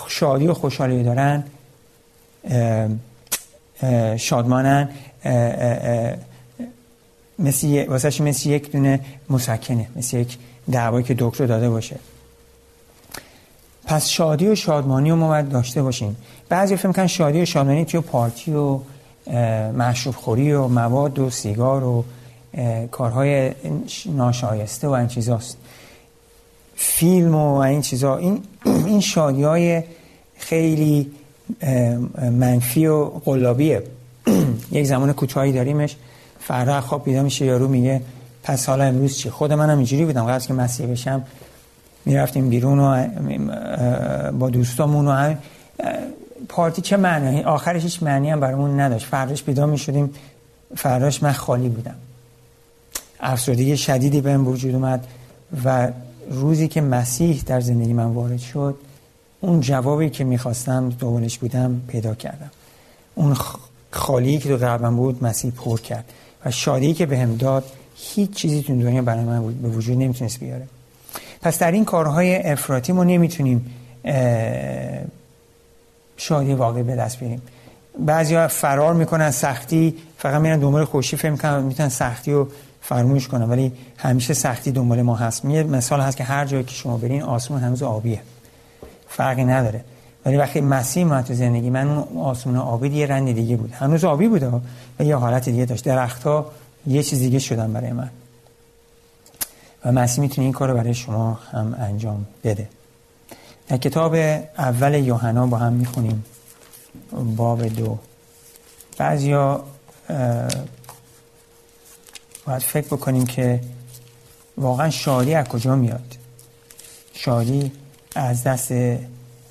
شادی 0.08 0.46
و 0.46 0.54
خوشحالی 0.54 1.02
دارن 1.02 1.44
شادمانن 4.16 4.88
مثل 7.38 7.87
واسه 7.88 8.22
مثل 8.22 8.49
یک 8.49 8.72
دونه 8.72 9.00
مسکنه 9.30 9.87
مثل 9.96 10.16
یک 10.16 10.38
دعوایی 10.72 11.04
که 11.04 11.14
دکتر 11.18 11.46
داده 11.46 11.70
باشه. 11.70 11.96
پس 13.84 14.08
شادی 14.08 14.49
و 14.49 14.54
شادمانی 14.54 15.11
رو 15.11 15.16
ما 15.16 15.28
باید 15.28 15.49
داشته 15.49 15.82
باشیم. 15.82 16.16
بعضی 16.49 16.76
فکر 16.76 16.87
می‌کنن 16.87 17.06
شادی 17.06 17.42
و 17.42 17.44
شادمانی 17.44 17.84
توی 17.84 18.00
پارتی 18.00 18.52
و 18.52 18.80
مشروب 19.76 20.14
خوری 20.14 20.52
و 20.52 20.68
مواد 20.68 21.18
و 21.18 21.30
سیگار 21.30 21.84
و 21.84 22.04
کارهای 22.90 23.52
ناشایسته 24.06 24.88
و 24.88 24.90
این 24.90 25.08
چیزاست. 25.08 25.58
فیلم 26.76 27.34
و 27.34 27.54
این 27.54 27.80
چیزا 27.80 28.16
این 28.16 28.42
این 28.64 29.00
شادی 29.00 29.42
های 29.42 29.82
خیلی 30.36 31.10
منفی 32.30 32.86
و 32.86 33.04
قلابیه. 33.04 33.82
یک 34.72 34.86
زمان 34.86 35.12
کوتاهی 35.12 35.52
داریمش 35.52 35.96
فردا 36.40 36.80
خواب 36.80 37.04
بیدار 37.04 37.22
میشه 37.22 37.44
یارو 37.44 37.68
میگه 37.68 38.00
پس 38.42 38.66
حالا 38.66 38.84
امروز 38.84 39.16
چی؟ 39.16 39.30
خود 39.30 39.52
منم 39.52 39.76
اینجوری 39.76 40.04
بودم. 40.04 40.24
قبل 40.24 40.44
که 40.44 40.54
مسیح 40.54 40.86
بشم 40.86 41.24
می‌رفتیم 42.04 42.48
بیرون 42.48 42.78
و 42.78 43.06
با 44.32 44.50
دوستامون 44.50 45.08
و 45.08 45.34
پارتی 46.52 46.82
چه 46.82 46.97
معنی؟ 46.97 47.42
آخرش 47.42 47.82
هیچ 47.82 48.02
معنی 48.02 48.30
هم 48.30 48.40
برامون 48.40 48.80
نداشت. 48.80 49.06
فرداش 49.06 49.42
بیدار 49.42 49.66
می‌شدیم. 49.66 50.11
فرداش 50.76 51.23
من 51.23 51.32
خالی 51.32 51.68
بودم. 51.68 51.94
افسردگی 53.21 53.76
شدیدی 53.76 54.21
بهم 54.21 54.49
وجود 54.49 54.75
اومد 54.75 55.06
و 55.64 55.88
روزی 56.30 56.68
که 56.68 56.80
مسیح 56.80 57.42
در 57.47 57.61
زندگی 57.61 57.92
من 57.92 58.04
وارد 58.04 58.38
شد 58.38 58.76
اون 59.40 59.61
جوابی 59.61 60.11
که 60.11 60.25
می‌خواستم 60.25 60.88
دوبارش 60.88 61.38
بودم 61.38 61.80
پیدا 61.88 62.14
کردم. 62.14 62.50
اون 63.14 63.37
خالی 63.90 64.38
که 64.38 64.49
تو 64.49 64.56
قلبم 64.56 64.97
بود 64.97 65.25
مسیح 65.25 65.50
پر 65.50 65.80
کرد 65.80 66.04
و 66.44 66.50
شادی 66.50 66.94
که 66.94 67.06
بهم 67.06 67.37
داد 67.37 67.64
هیچ 67.97 68.30
چیزی 68.30 68.62
تو 68.62 68.82
دنیا 68.82 69.02
برای 69.02 69.25
من 69.25 69.54
به 69.54 69.68
وجود 69.68 69.99
نمی‌تونست 69.99 70.40
بیاره. 70.40 70.68
پس 71.42 71.59
در 71.59 71.73
این 71.73 71.85
کارهای 71.85 72.37
افراطی 72.37 72.92
ما 72.92 73.04
نمی‌تونیم 73.04 73.75
شادی 76.22 76.54
واقعی 76.54 76.82
به 76.82 76.96
دست 76.96 77.18
بیاریم. 77.18 77.42
بعضی 77.98 78.46
فرار 78.46 78.94
می‌کنن 78.94 79.30
سختی 79.30 79.96
فقط 80.18 80.40
میرن 80.40 80.58
دنبال 80.58 80.84
خوشی 80.84 81.16
فهم 81.16 81.32
می‌کنن 81.32 81.62
می‌تونن 81.62 81.88
سختی 81.88 82.32
رو 82.32 82.48
فرموش 82.80 83.28
کنن. 83.28 83.48
ولی 83.48 83.72
همیشه 83.96 84.34
سختی 84.34 84.72
دنبال 84.72 85.02
ما 85.02 85.16
هست. 85.16 85.44
یه 85.44 85.62
مثال 85.62 86.00
هست 86.00 86.16
که 86.16 86.24
هر 86.24 86.44
جایی 86.44 86.64
که 86.64 86.74
شما 86.74 86.96
برین 86.96 87.22
آسمون 87.22 87.60
هنوز 87.60 87.82
آبیه. 87.82 88.20
فرقی 89.08 89.44
نداره. 89.44 89.84
ولی 90.26 90.36
وقتی 90.36 90.60
مسیح 90.60 91.04
ما 91.04 91.22
تو 91.22 91.34
زندگی 91.34 91.70
من 91.70 91.88
اون 91.88 92.22
آسمون 92.22 92.56
آبی 92.56 92.88
یه 92.88 93.06
رنگ 93.06 93.34
دیگه 93.34 93.56
بود. 93.56 93.72
هنوز 93.72 94.04
آبی 94.04 94.28
بود 94.28 94.42
و 94.98 95.04
یه 95.04 95.16
حالت 95.16 95.48
دیگه 95.48 95.64
داشت. 95.64 95.84
درختها 95.84 96.46
یه 96.86 97.02
چیز 97.02 97.18
دیگه 97.18 97.38
شدن 97.38 97.72
برای 97.72 97.92
من. 97.92 98.10
و 99.84 99.92
مسیح 99.92 100.20
می‌تونه 100.20 100.44
این 100.44 100.52
کار 100.52 100.68
رو 100.68 100.74
برای 100.74 100.94
شما 100.94 101.38
هم 101.52 101.74
انجام 101.78 102.26
بده. 102.44 102.68
در 103.72 103.78
کتاب 103.78 104.14
اول 104.58 104.94
یوحنا 104.94 105.46
با 105.46 105.56
هم 105.56 105.72
می‌خونیم. 105.72 106.24
باب 107.36 107.64
دو. 107.64 107.98
بعضیا 108.98 109.64
باید 112.46 112.62
فکر 112.62 112.86
بکنیم 112.86 113.26
که 113.26 113.60
واقعا 114.58 114.90
شادی 114.90 115.34
از 115.34 115.48
کجا 115.48 115.76
میاد؟ 115.76 116.16
شادی 117.12 117.72
از 118.14 118.44
دست 118.44 118.72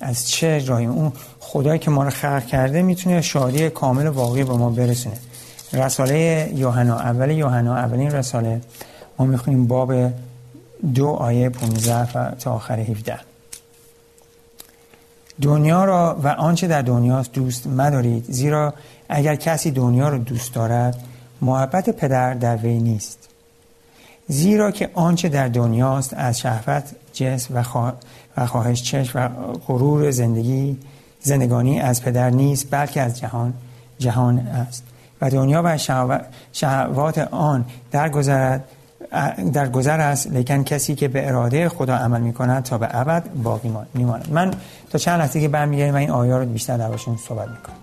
از 0.00 0.28
چه 0.28 0.64
راهی؟ 0.66 0.86
اون 0.86 1.12
خدایی 1.40 1.78
که 1.78 1.90
ما 1.90 2.04
رو 2.04 2.10
خلق 2.10 2.46
کرده 2.46 2.82
می‌تونه 2.82 3.20
شادی 3.20 3.70
کامل 3.70 4.06
واقعی 4.06 4.44
به 4.44 4.52
ما 4.52 4.70
برسونه. 4.70 5.16
رساله 5.72 6.52
یوحنا 6.54 6.98
اول 6.98 7.30
یوحنا 7.30 7.76
اولین 7.76 8.10
رساله. 8.10 8.60
ما 9.18 9.26
می‌خونیم 9.26 9.66
باب 9.66 10.12
دو 10.94 11.08
آیه 11.08 11.48
15 11.48 12.34
تا 12.34 12.54
آخر 12.54 12.80
17 12.80 13.31
دنیا 15.40 15.84
را 15.84 16.20
و 16.22 16.28
آنچه 16.28 16.66
در 16.66 16.82
دنیاست 16.82 17.32
دوست 17.32 17.66
مدارید 17.66 18.24
زیرا 18.28 18.74
اگر 19.08 19.34
کسی 19.34 19.70
دنیا 19.70 20.08
را 20.08 20.18
دوست 20.18 20.54
دارد 20.54 21.02
محبت 21.40 21.90
پدر 21.90 22.34
در 22.34 22.56
وی 22.56 22.78
نیست. 22.78 23.28
زیرا 24.28 24.70
که 24.70 24.90
آنچه 24.94 25.28
در 25.28 25.48
دنیاست 25.48 26.14
از 26.14 26.38
شهوت 26.38 26.84
جنس 27.12 27.48
و, 27.50 27.62
و 28.36 28.46
خواهش 28.46 28.82
چشم 28.82 29.18
و 29.18 29.28
غرور 29.66 30.10
زندگی 30.10 30.78
زندگانی 31.20 31.80
از 31.80 32.02
پدر 32.02 32.30
نیست 32.30 32.66
بلکه 32.70 33.00
از 33.00 33.18
جهان 33.20 33.54
جهان 33.98 34.38
است. 34.38 34.84
و 35.20 35.30
دنیا 35.30 35.62
و 35.64 35.78
شهوات 36.52 37.18
آن 37.18 37.64
در 37.90 38.08
گذرد 38.08 38.64
در 39.52 39.68
گذر 39.68 40.00
است 40.00 40.26
لیکن 40.26 40.64
کسی 40.64 40.94
که 40.94 41.08
به 41.08 41.28
اراده 41.28 41.68
خدا 41.68 41.96
عمل 41.96 42.20
می 42.20 42.32
کند 42.32 42.62
تا 42.62 42.78
به 42.78 42.88
ابد 42.90 43.24
باقی 43.42 43.72
میماند. 43.94 44.28
من 44.30 44.50
تا 44.90 44.98
چند 44.98 45.20
لحظه 45.20 45.40
که 45.40 45.48
برمیگردیم 45.48 45.94
و 45.94 45.96
این 45.96 46.10
آیه 46.10 46.36
رو 46.36 46.46
بیشتر 46.46 46.76
دربارشون 46.76 47.16
صحبت 47.16 47.48
می‌کنم. 47.48 47.81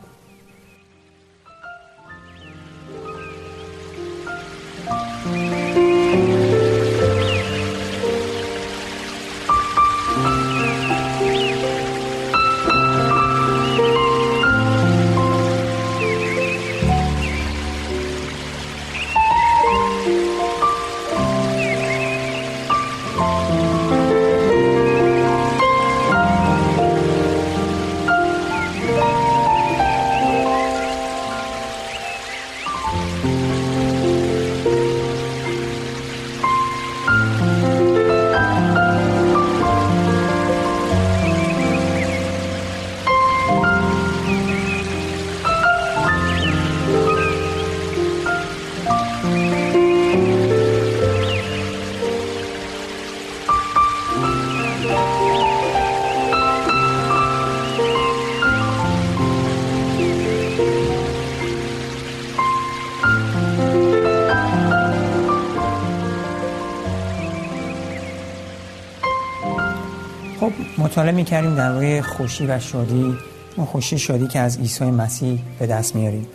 مطالعه 70.77 71.12
می‌کردیم 71.12 71.55
درباره 71.55 72.01
خوشی 72.01 72.46
و 72.46 72.60
شادی. 72.60 73.17
اون 73.55 73.65
خوشی 73.65 74.00
شادی 74.00 74.27
که 74.27 74.39
از 74.39 74.58
عیسی 74.58 74.84
مسیح 74.84 75.39
به 75.60 75.67
دست 75.67 75.96
میاریم. 75.96 76.27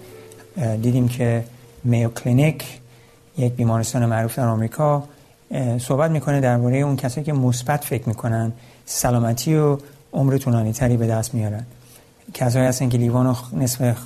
دیدیم 0.82 1.08
که 1.08 1.44
میو 1.84 2.08
کلینیک 2.08 2.64
یک 3.38 3.52
بیمارستان 3.52 4.06
معروف 4.06 4.36
در 4.38 4.46
آمریکا 4.46 5.04
صحبت 5.78 6.10
می‌کنه 6.10 6.40
درباره 6.40 6.78
اون 6.78 6.96
کسایی 6.96 7.24
که 7.24 7.32
مثبت 7.32 7.84
فکر 7.84 8.08
می‌کنن 8.08 8.52
سلامتی 8.86 9.54
و 9.54 9.78
عمر 10.12 10.38
طولانی 10.38 10.72
تری 10.72 10.96
به 10.96 11.06
دست 11.06 11.34
میارن. 11.34 11.66
کسایی 12.34 12.66
هستن 12.66 12.88
که 12.88 12.98
لیوان 12.98 13.36
نصف 13.52 13.96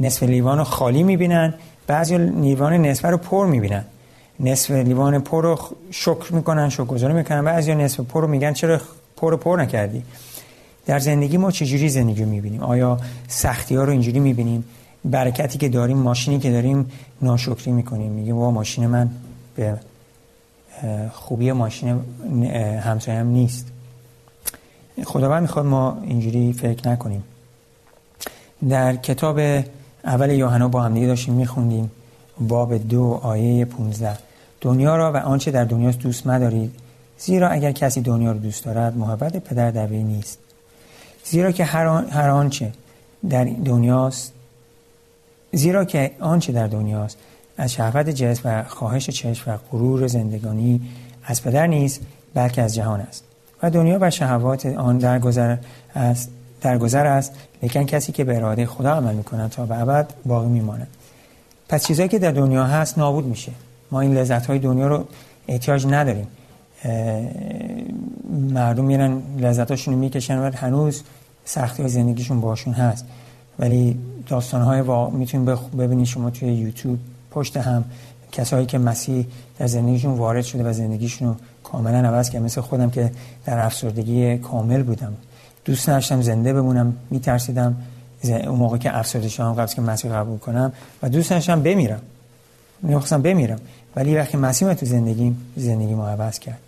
نصف 0.00 0.22
لیوان 0.22 0.64
خالی 0.64 1.02
می‌بینن 1.02 1.54
بعضی 1.86 2.18
لیوان 2.18 2.72
نصف 2.72 3.04
رو 3.04 3.16
پر 3.16 3.46
می‌بینن. 3.46 3.84
نصف 4.40 4.70
لیوان 4.70 5.18
پر 5.18 5.42
رو 5.42 5.58
شکر 5.90 6.34
می‌کنن 6.34 6.68
شکرگزاری 6.68 7.14
می‌کنن 7.14 7.44
بعضی 7.44 7.74
نصف 7.74 8.00
پر 8.00 8.20
رو 8.22 8.28
میگن 8.28 8.52
چرا 8.52 8.80
پر 9.20 9.36
پر 9.36 9.56
نکردی. 9.56 10.02
در 10.86 10.98
زندگی 10.98 11.36
ما 11.36 11.50
چجوری 11.50 11.88
زندگی 11.88 12.24
می‌بینیم؟ 12.24 12.62
آیا 12.62 12.98
سختی 13.28 13.76
ها 13.76 13.84
رو 13.84 13.90
اینجوری 13.92 14.20
می‌بینیم؟ 14.20 14.64
برکتی 15.04 15.58
که 15.58 15.68
داریم 15.68 15.98
ماشینی 15.98 16.38
که 16.38 16.50
داریم 16.50 16.90
ناشکری 17.22 17.72
می‌کنیم. 17.72 18.12
میگیم 18.12 18.36
وا 18.36 18.50
ماشین 18.50 18.86
من 18.86 19.10
به 19.56 19.78
خوبی 21.12 21.52
ماشین 21.52 22.00
همسایم 22.80 23.26
نیست. 23.26 23.66
خداوند 25.04 25.42
می‌خواد 25.42 25.66
ما 25.66 25.98
اینجوری 26.02 26.52
فکر 26.52 26.88
نکنیم. 26.88 27.24
در 28.68 28.96
کتاب 28.96 29.38
اول 30.04 30.30
یوحنا 30.30 30.68
با 30.68 30.82
هم 30.82 30.94
دیگه 30.94 31.06
داشتیم 31.06 31.34
میخوندیم. 31.34 31.90
باب 32.40 32.88
دو 32.88 33.20
آیه 33.22 33.64
15 33.64 34.18
دنیا 34.60 34.96
را 34.96 35.12
و 35.12 35.16
آنچه 35.16 35.50
در 35.50 35.64
دنیاست 35.64 35.98
دوست 35.98 36.26
مدارید. 36.26 36.74
زیرا 37.20 37.48
اگر 37.48 37.72
کسی 37.72 38.00
دنیا 38.00 38.32
رو 38.32 38.38
دوست 38.38 38.64
دارد 38.64 38.96
محبت 38.96 39.36
پدر 39.36 39.70
در 39.70 39.86
وی 39.86 40.02
نیست. 40.02 40.38
زیرا 41.24 41.52
که 41.52 41.64
هر, 41.64 42.28
آنچه 42.28 42.72
در 43.30 43.44
دنیاست 43.44 44.32
زیرا 45.52 45.84
که 45.84 46.10
آنچه 46.20 46.52
در 46.52 46.66
دنیاست 46.66 47.18
از 47.56 47.72
شهوت 47.72 48.08
جسم 48.08 48.48
و 48.48 48.64
خواهش 48.68 49.10
چشم 49.10 49.50
و 49.50 49.58
غرور 49.72 50.06
زندگانی 50.06 50.80
از 51.24 51.42
پدر 51.42 51.66
نیست 51.66 52.00
بلکه 52.34 52.62
از 52.62 52.74
جهان 52.74 53.00
است. 53.00 53.24
و 53.62 53.70
دنیا 53.70 53.98
و 54.00 54.10
شهوات 54.10 54.66
آن 54.66 54.98
در 54.98 55.18
گذر 55.18 55.56
است 55.94 56.30
در 56.60 56.78
گذر 56.78 57.06
است 57.06 57.32
لیکن 57.62 57.84
کسی 57.84 58.12
که 58.12 58.24
به 58.24 58.36
اراده 58.36 58.66
خدا 58.66 58.94
عمل 58.94 59.14
می‌کنه 59.14 59.48
تا 59.48 59.66
به 59.66 59.78
ابد 59.78 60.12
باقی 60.26 60.48
میماند. 60.48 60.88
پس 61.68 61.86
چیزایی 61.86 62.08
که 62.08 62.18
در 62.18 62.32
دنیا 62.32 62.64
هست 62.64 62.98
نابود 62.98 63.24
میشه. 63.24 63.52
ما 63.90 64.00
این 64.00 64.14
لذت 64.14 64.46
های 64.46 64.58
دنیا 64.58 64.88
رو 64.88 65.04
احتیاج 65.48 65.86
نداریم. 65.86 66.26
مردم 68.52 68.84
میرن 68.84 69.22
لذتاشون 69.38 69.94
رو 69.94 70.00
می‌کشن 70.00 70.38
و 70.38 70.50
هنوز 70.54 71.02
سختی 71.44 71.88
زندگیشون 71.88 72.40
باشون 72.40 72.74
هست. 72.74 73.04
ولی 73.58 73.98
داستان 74.26 74.62
های. 74.62 74.82
می‌تونید 75.10 75.58
ببینید 75.78 76.06
شما 76.06 76.30
توی 76.30 76.52
یوتیوب 76.52 76.98
پشت 77.30 77.56
هم 77.56 77.84
کسایی 78.32 78.66
که 78.66 78.78
مسیح 78.78 79.26
در 79.58 79.66
زندگیشون 79.66 80.14
وارد 80.14 80.44
شده 80.44 80.64
و 80.64 80.72
زندگیشون 80.72 81.28
رو 81.28 81.36
کاملا 81.64 82.08
عوض 82.08 82.30
کرد. 82.30 82.42
مثل 82.42 82.60
خودم 82.60 82.90
که 82.90 83.10
در 83.44 83.58
افسردگی 83.58 84.38
کامل 84.38 84.82
بودم. 84.82 85.12
دوست 85.64 85.86
داشتم 85.86 86.22
زنده 86.22 86.52
بمونم 86.52 86.96
میترسیدم 87.10 87.76
اون 88.24 88.58
موقع 88.58 88.78
که 88.78 88.98
افسرده 88.98 89.28
شدم 89.28 89.52
قبل 89.52 89.72
که 89.72 89.82
مسیح 89.82 90.12
قبول 90.12 90.38
کنم. 90.38 90.72
و 91.02 91.08
دوست 91.08 91.30
داشتم 91.30 91.62
بمیرم. 91.62 92.00
می‌خواستم 92.82 93.22
بمیرم. 93.22 93.58
ولی 93.96 94.16
وقتی 94.16 94.36
مسیح 94.36 94.74
تو 94.74 94.86
زندگیم 94.86 95.52
زندگی 95.56 95.94
ما 95.94 96.08
عوض 96.08 96.38
کرد. 96.38 96.58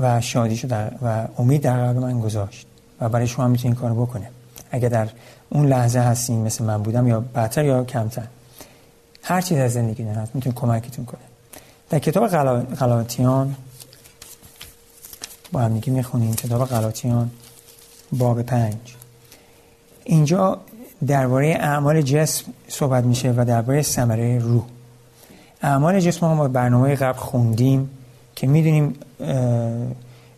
و 0.00 0.20
شادی 0.20 0.56
شد 0.56 0.72
و 1.02 1.26
امید 1.38 1.62
در 1.62 1.86
قلب 1.86 1.96
من 1.98 2.20
گذاشت 2.20 2.66
و 3.00 3.08
برای 3.08 3.26
شما 3.26 3.48
می‌تونین 3.48 3.74
کارو 3.74 4.06
بکنه 4.06 4.28
اگه 4.70 4.88
در 4.88 5.08
اون 5.48 5.66
لحظه 5.66 5.98
هستین 5.98 6.42
مثل 6.42 6.64
من 6.64 6.82
بودم 6.82 7.08
یا 7.08 7.20
بدتر 7.20 7.64
یا 7.64 7.84
کمتر 7.84 8.26
هر 9.22 9.40
چیز 9.40 9.58
از 9.58 9.72
زندگی 9.72 10.04
دارد 10.04 10.30
می‌تونه 10.34 10.54
کمکتون 10.54 11.04
کنه 11.04 11.20
در 11.90 11.98
کتاب 11.98 12.28
غلاطیان 12.74 13.56
با 15.52 15.60
هم 15.60 15.74
دیگه 15.74 15.92
می‌خونیم. 15.92 16.34
کتاب 16.34 16.64
غلاطیان 16.64 17.30
باب 18.12 18.42
پنج. 18.42 18.76
اینجا 20.04 20.60
درباره 21.06 21.56
اعمال 21.60 22.02
جسم 22.02 22.44
صحبت 22.68 23.04
میشه 23.04 23.34
و 23.36 23.44
درباره 23.44 23.82
ثمره 23.82 24.38
روح. 24.38 24.64
اعمال 25.62 26.00
جسم 26.00 26.26
ما 26.26 26.34
با 26.34 26.48
برنامه 26.48 26.94
قبل 26.94 27.18
خوندیم. 27.18 27.90
که 28.36 28.46
می‌دونیم 28.46 28.94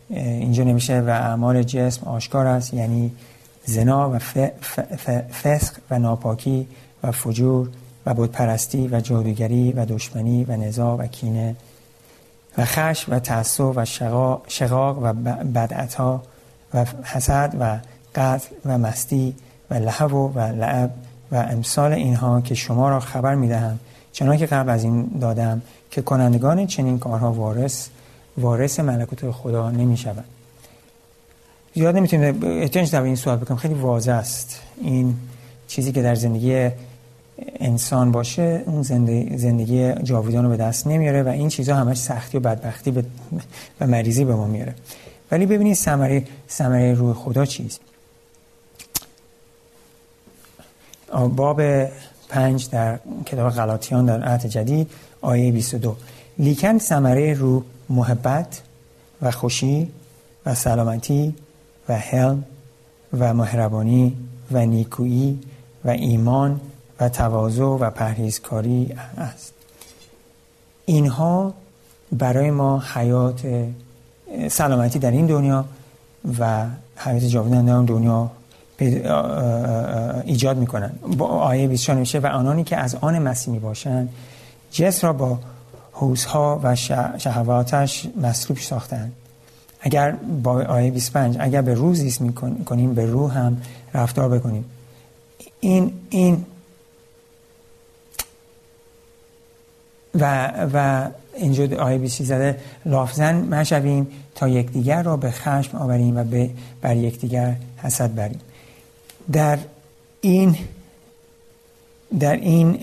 اینجا 0.09 0.63
نمیشه 0.63 0.99
و 0.99 1.09
اعمال 1.09 1.63
جسم 1.63 2.07
آشکار 2.07 2.47
است 2.47 2.73
یعنی 2.73 3.11
زنا 3.65 4.09
و 4.09 4.19
فسق 5.43 5.75
و 5.91 5.99
ناپاکی 5.99 6.67
و 7.03 7.11
فجور 7.11 7.69
و 8.05 8.13
بودپرستی 8.13 8.87
و 8.87 8.99
جادوگری 8.99 9.71
و 9.71 9.85
دشمنی 9.85 10.43
و 10.43 10.57
نزاع 10.57 10.97
و 10.97 11.07
کینه 11.07 11.55
و 12.57 12.65
خش 12.65 13.05
و 13.09 13.19
تعصب 13.19 13.77
و 13.77 13.85
شقاق 14.47 14.99
و 15.03 15.13
بدعتا 15.53 16.21
و 16.73 16.85
حسد 17.03 17.55
و 17.59 17.79
قتل 18.15 18.47
و 18.65 18.77
مستی 18.77 19.35
و 19.71 19.73
لحو 19.73 20.27
و 20.27 20.39
لعب 20.39 20.91
و 21.31 21.35
امثال 21.35 21.93
اینها 21.93 22.41
که 22.41 22.55
شما 22.55 22.89
را 22.89 22.99
خبر 22.99 23.35
می‌دهم 23.35 23.79
چنان 24.15 24.37
که 24.37 24.45
قبل 24.45 24.69
از 24.69 24.83
این 24.83 25.05
دادم 25.21 25.61
که 25.91 26.01
کنندگان 26.01 26.67
چنین 26.67 26.99
کارها 26.99 27.33
وارث 27.33 27.87
وارث 28.37 28.79
ملکوت 28.79 29.31
خدا 29.31 29.71
نمی 29.71 29.97
شود 29.97 30.23
زیاد 31.73 31.95
نمی‌تونیم 31.95 32.43
احتیاج 32.43 32.91
در 32.91 33.01
این 33.01 33.15
سوال 33.15 33.37
بکنم. 33.37 33.57
خیلی 33.57 33.73
واضح 33.73 34.13
است. 34.13 34.61
این 34.81 35.15
چیزی 35.67 35.91
که 35.91 36.01
در 36.01 36.15
زندگی 36.15 36.69
انسان 37.59 38.11
باشه 38.11 38.63
اون 38.65 38.81
زندگی, 38.81 39.37
زندگی 39.37 39.93
جاویدان 39.93 40.43
رو 40.43 40.49
به 40.49 40.57
دست 40.57 40.87
نمیاره 40.87 41.23
و 41.23 41.27
این 41.27 41.49
چیزها 41.49 41.75
همش 41.75 41.97
سختی 41.97 42.37
و 42.37 42.39
بدبختی 42.39 42.93
و 43.81 43.87
مریضی 43.87 44.25
به 44.25 44.35
ما 44.35 44.47
میاره. 44.47 44.75
ولی 45.31 45.45
ببینید 45.45 45.75
ثمره 45.75 46.23
ثمره 46.49 46.93
روح 46.93 47.13
خدا 47.13 47.45
چیست؟ 47.45 47.81
باب 51.35 51.61
پنج 52.29 52.69
در 52.69 52.99
کتاب 53.25 53.49
غلاطیان 53.49 54.05
در 54.05 54.23
عهد 54.23 54.45
جدید 54.45 54.91
آیه 55.21 55.51
22 55.51 55.95
لیکن 56.37 56.77
ثمره 56.77 57.33
روح 57.33 57.63
محبت 57.89 58.61
و 59.21 59.31
خوشی 59.31 59.91
و 60.45 60.55
سلامتی 60.55 61.35
و 61.89 61.97
حلم 61.97 62.43
و 63.19 63.33
مهربانی 63.33 64.17
و 64.51 64.65
نیکویی 64.65 65.39
و 65.85 65.89
ایمان 65.89 66.61
و 66.99 67.09
تواضع 67.09 67.63
و 67.63 67.89
پرهیزکاری 67.89 68.95
است. 69.17 69.53
اینها 70.85 71.53
برای 72.11 72.51
ما 72.51 72.83
حیات 72.93 73.41
سلامتی 74.49 74.99
در 74.99 75.11
این 75.11 75.25
دنیا 75.25 75.65
و 76.39 76.65
حیات 76.97 77.23
جاودان 77.23 77.65
در 77.65 77.73
اون 77.73 77.85
دنیا 77.85 78.31
ایجاد 78.79 80.57
می‌کنن. 80.57 80.91
با 81.17 81.25
آیه 81.25 81.67
24 81.67 81.99
میشه 81.99 82.19
و 82.19 82.25
آنانی 82.25 82.63
که 82.63 82.77
از 82.77 82.95
آن 82.95 83.19
مسیح 83.19 83.53
می 83.53 83.59
باشند 83.59 84.09
جس 84.71 85.03
را 85.03 85.13
با 85.13 85.39
حوزها 85.91 86.59
و 86.63 86.75
شهواتش 87.17 88.07
مصروف 88.21 88.63
ساختند. 88.63 89.13
اگر 89.79 90.11
با 90.43 90.61
آیه 90.61 90.91
25 90.91 91.37
اگر 91.39 91.61
به 91.61 91.73
روز 91.73 91.97
زیست 91.97 92.21
می‌کنیم 92.21 92.93
به 92.93 93.05
روح 93.05 93.37
هم 93.37 93.61
رفتار 93.93 94.29
بکنیم. 94.29 94.65
این 95.59 95.93
این 96.09 96.45
و 100.19 100.51
و 100.73 101.07
اینجا 101.35 101.83
آیه 101.83 101.97
20 101.97 102.23
زده 102.23 102.59
لافزن 102.85 103.35
مشویم 103.35 104.07
تا 104.35 104.47
یکدیگر 104.47 105.03
را 105.03 105.17
به 105.17 105.31
خشم 105.31 105.77
آوریم 105.77 106.17
و 106.17 106.23
به 106.23 106.49
بر 106.81 106.95
یکدیگر 106.95 107.55
حسد 107.77 108.15
بریم. 108.15 108.39
در 109.31 109.59
این 110.21 110.57
در 112.19 112.35
این 112.35 112.77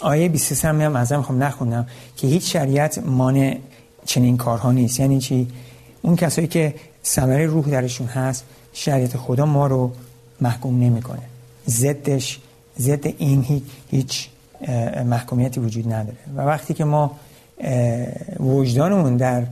آیه 0.00 0.28
23 0.28 0.68
هم 0.68 0.96
از 0.96 1.12
می‌خوام 1.12 1.42
نخونم 1.42 1.86
که 2.16 2.26
هیچ 2.26 2.52
شریعت 2.52 2.98
مانع 2.98 3.58
چنین 4.04 4.36
کارها 4.36 4.72
نیست. 4.72 5.00
یعنی 5.00 5.18
چی؟ 5.18 5.48
اون 6.02 6.16
کسایی 6.16 6.48
که 6.48 6.74
ثمره 7.04 7.46
روح 7.46 7.70
درشون 7.70 8.06
هست 8.06 8.44
شریعت 8.72 9.16
خدا 9.16 9.46
ما 9.46 9.66
رو 9.66 9.92
محکوم 10.40 10.80
نمی‌کنه. 10.80 11.22
ضدش 11.68 12.40
ضد 12.78 13.06
این 13.18 13.62
هیچ 13.90 14.28
محکومیتی 15.06 15.60
وجود 15.60 15.92
نداره. 15.92 16.16
و 16.36 16.40
وقتی 16.40 16.74
که 16.74 16.84
ما 16.84 17.16
وجدانمون 18.40 19.16
در 19.16 19.42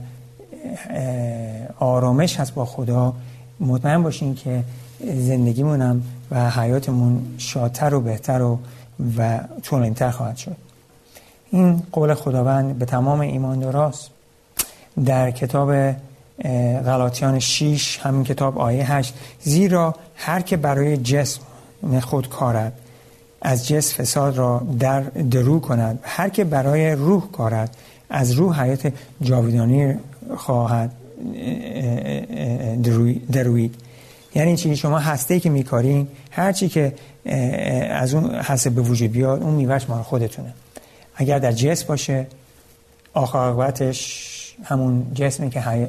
آرامش 1.79 2.39
هست 2.39 2.53
با 2.53 2.65
خدا 2.65 3.13
مطمئن 3.59 4.03
باشین 4.03 4.35
که 4.35 4.63
زندگیمونم 4.99 6.01
و 6.31 6.49
حیاتمون 6.49 7.21
شادتر 7.37 7.93
و 7.93 8.01
بهتر 8.01 8.41
و 8.41 8.59
و 9.17 9.39
طولانیتر 9.63 10.09
خواهد 10.09 10.37
شد. 10.37 10.55
این 11.51 11.81
قول 11.91 12.13
خداوند 12.13 12.79
به 12.79 12.85
تمام 12.85 13.19
ایمانداراست. 13.19 14.09
در 15.05 15.31
کتاب 15.31 15.95
غلاطیان 16.85 17.39
6 17.39 17.99
همین 18.03 18.23
کتاب 18.23 18.59
آیه 18.59 18.91
8 18.91 19.13
زیرا 19.41 19.95
هر 20.15 20.41
که 20.41 20.57
برای 20.57 20.97
جسم 20.97 21.41
خود 22.01 22.29
کارد 22.29 22.73
از 23.41 23.67
جسم 23.67 24.03
فساد 24.03 24.37
را 24.37 24.67
در 24.79 25.01
درو 25.01 25.59
کند. 25.59 25.99
هر 26.03 26.29
که 26.29 26.43
برای 26.43 26.91
روح 26.91 27.31
کارد 27.31 27.77
از 28.09 28.31
روح 28.31 28.61
حیات 28.61 28.93
جاویدانی 29.21 29.95
خواهد. 30.37 30.91
دروید 33.31 33.75
یعنی 34.35 34.57
چی؟ 34.57 34.75
شما 34.75 34.99
هسته 34.99 35.39
که 35.39 35.49
میکارین 35.49 36.07
هر 36.31 36.51
چی 36.51 36.69
که 36.69 36.93
از 37.89 38.13
اون 38.13 38.35
هسته 38.35 38.69
به 38.69 38.81
وجود 38.81 39.11
بیاد 39.11 39.43
اون 39.43 39.53
میوهش 39.53 39.89
مال 39.89 40.01
خودتونه. 40.01 40.53
اگر 41.15 41.39
در 41.39 41.51
جسم 41.51 41.87
باشه 41.87 42.27
آخر 43.13 43.73
همون 44.63 45.11
جسمی 45.13 45.49
که 45.49 45.87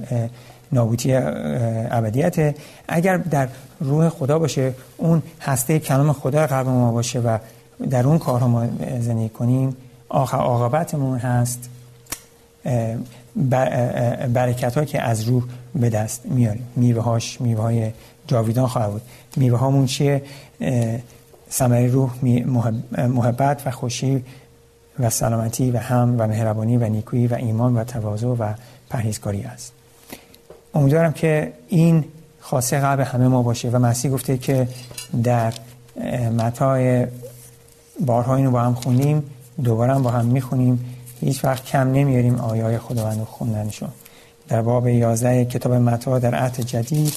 نابوتی 0.73 1.15
ابدیته. 1.15 2.55
اگر 2.89 3.17
در 3.17 3.49
روح 3.81 4.09
خدا 4.09 4.39
باشه 4.39 4.75
اون 4.97 5.23
هسته 5.41 5.79
کلام 5.79 6.13
خدا 6.13 6.47
قلب 6.47 6.67
ما 6.67 6.93
باشه 6.93 7.21
و 7.21 7.39
در 7.91 8.07
اون 8.07 8.19
کارها 8.19 8.49
ما 8.49 8.67
زندگی 9.01 9.29
کنیم 9.29 9.77
آخر 10.09 10.37
عاقبتمون 10.37 11.19
هست. 11.19 11.69
برکت 14.33 14.87
که 14.87 15.03
از 15.03 15.23
روح 15.23 15.45
به 15.75 15.91
دست 15.91 16.27
میاریم. 16.27 16.67
میوه 16.77 17.03
هاش 17.03 17.41
میوه 17.41 17.63
های 17.63 17.91
جاویدان 18.27 18.67
خواهد 18.67 18.91
بود. 18.91 19.03
میوه 19.37 19.59
هامون 19.59 19.87
چیه 19.87 20.23
ثمره 21.51 21.87
روح 21.87 22.11
محبت 22.93 23.63
و 23.67 23.71
خوشی 23.71 24.25
و 24.99 25.11
سلامتی 25.11 25.71
و 25.71 25.79
هم 25.79 26.15
و 26.19 26.27
مهربانی 26.27 26.77
و 26.77 26.89
نیکویی 26.89 27.27
و 27.27 27.35
ایمان 27.35 27.77
و 27.77 27.85
تواضع 27.85 28.27
و 28.27 28.53
پرهیزکاری 28.91 29.43
است. 29.43 29.73
امیدوارم 30.75 31.13
که 31.13 31.53
این 31.69 32.05
خاصه 32.41 32.81
قلب 32.81 33.01
همه 33.01 33.29
ما 33.29 33.43
باشه 33.43 33.71
و 33.71 33.79
مسیح 33.79 34.11
گفته 34.11 34.39
که 34.39 34.69
در 35.23 35.53
متای 36.39 37.07
بارها 38.07 38.37
اینو 38.37 38.51
با 38.51 38.61
هم 38.61 38.75
خونیم 38.75 39.23
دوباره 39.65 39.99
با 39.99 40.11
هم 40.11 40.25
می‌خونیم. 40.25 40.95
هیچ 41.21 41.45
وقت 41.45 41.65
کم 41.65 41.93
نمیاریم 41.93 42.35
آیه 42.35 42.65
های 42.65 42.79
خداوند 42.79 43.25
خوندنشون 43.25 43.89
در 44.49 44.63
باب 44.63 44.89
11 44.89 45.45
کتاب 45.45 45.73
متا 45.73 46.19
در 46.19 46.35
عهد 46.35 46.61
جدید 46.61 47.15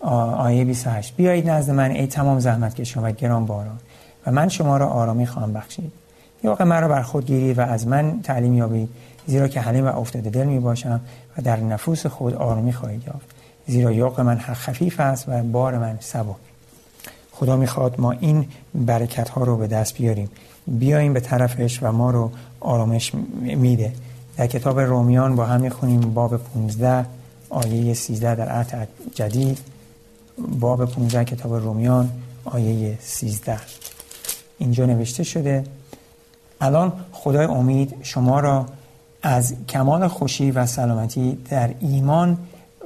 آیه 0.00 0.64
28 0.64 1.16
بیایید 1.16 1.50
نزد 1.50 1.70
من 1.70 1.90
ای 1.90 2.06
تمام 2.06 2.38
زحمت 2.38 2.74
کشان 2.74 3.04
و 3.04 3.10
گران 3.10 3.46
باران. 3.46 3.78
و 4.26 4.32
من 4.32 4.48
شما 4.48 4.76
را 4.76 4.88
آرامی 4.88 5.26
خواهم 5.26 5.52
بخشید. 5.52 5.92
یا 6.44 6.50
واقع 6.50 6.64
مرا 6.64 6.88
بر 6.88 7.02
خود 7.02 7.26
گیرید 7.26 7.58
و 7.58 7.60
از 7.60 7.86
من 7.86 8.20
تعلیم 8.22 8.54
یابید 8.54 8.88
زیرا 9.26 9.48
که 9.48 9.60
حلیم 9.60 9.84
و 9.84 9.98
افتاده 9.98 10.30
دل 10.30 10.44
می 10.44 10.58
باشم 10.58 11.00
و 11.38 11.42
در 11.42 11.56
نفوس 11.56 12.06
خود 12.06 12.34
آرامی 12.34 12.72
خواهید 12.72 13.02
یافت. 13.06 13.26
زیرا 13.66 13.92
یوق 13.92 14.20
من 14.20 14.38
خفیف 14.38 15.00
است 15.00 15.24
و 15.28 15.42
بار 15.42 15.78
من 15.78 15.98
سبک. 16.00 16.36
خدا 17.32 17.56
می‌خواد 17.56 18.00
ما 18.00 18.12
این 18.12 18.48
برکت 18.74 19.28
ها 19.28 19.44
رو 19.44 19.56
به 19.56 19.66
دست 19.66 19.94
بیاریم. 19.94 20.30
بیاییم 20.66 21.12
به 21.12 21.20
طرفش 21.20 21.82
و 21.82 21.92
ما 21.92 22.10
رو 22.10 22.30
آرامش 22.60 23.12
میده. 23.40 23.92
در 24.36 24.46
کتاب 24.46 24.80
رومیان 24.80 25.36
با 25.36 25.46
هم 25.46 25.60
می‌خونیم 25.60 26.00
باب 26.00 26.36
15 26.36 27.06
آیه 27.50 27.94
13 27.94 28.34
در 28.34 28.48
عهد 28.48 28.88
جدید. 29.14 29.58
باب 30.38 30.84
15 30.84 31.24
کتاب 31.24 31.54
رومیان 31.54 32.10
آیه 32.44 32.98
13 33.00 33.58
اینجا 34.58 34.86
نوشته 34.86 35.22
شده 35.22 35.64
الان 36.60 36.92
خدای 37.12 37.46
امید 37.46 37.94
شما 38.02 38.40
را 38.40 38.66
از 39.22 39.54
کمال 39.68 40.08
خوشی 40.08 40.50
و 40.50 40.66
سلامتی 40.66 41.38
در 41.50 41.70
ایمان 41.80 42.38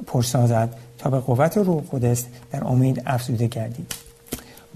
پرسازد 0.07 0.69
تا 0.99 1.11
به 1.11 1.19
قوت 1.21 1.59
روح 1.59 1.83
قدس 1.93 2.25
در 2.53 2.65
امید 2.65 3.03
افزوده 3.07 3.47
گردید. 3.47 3.95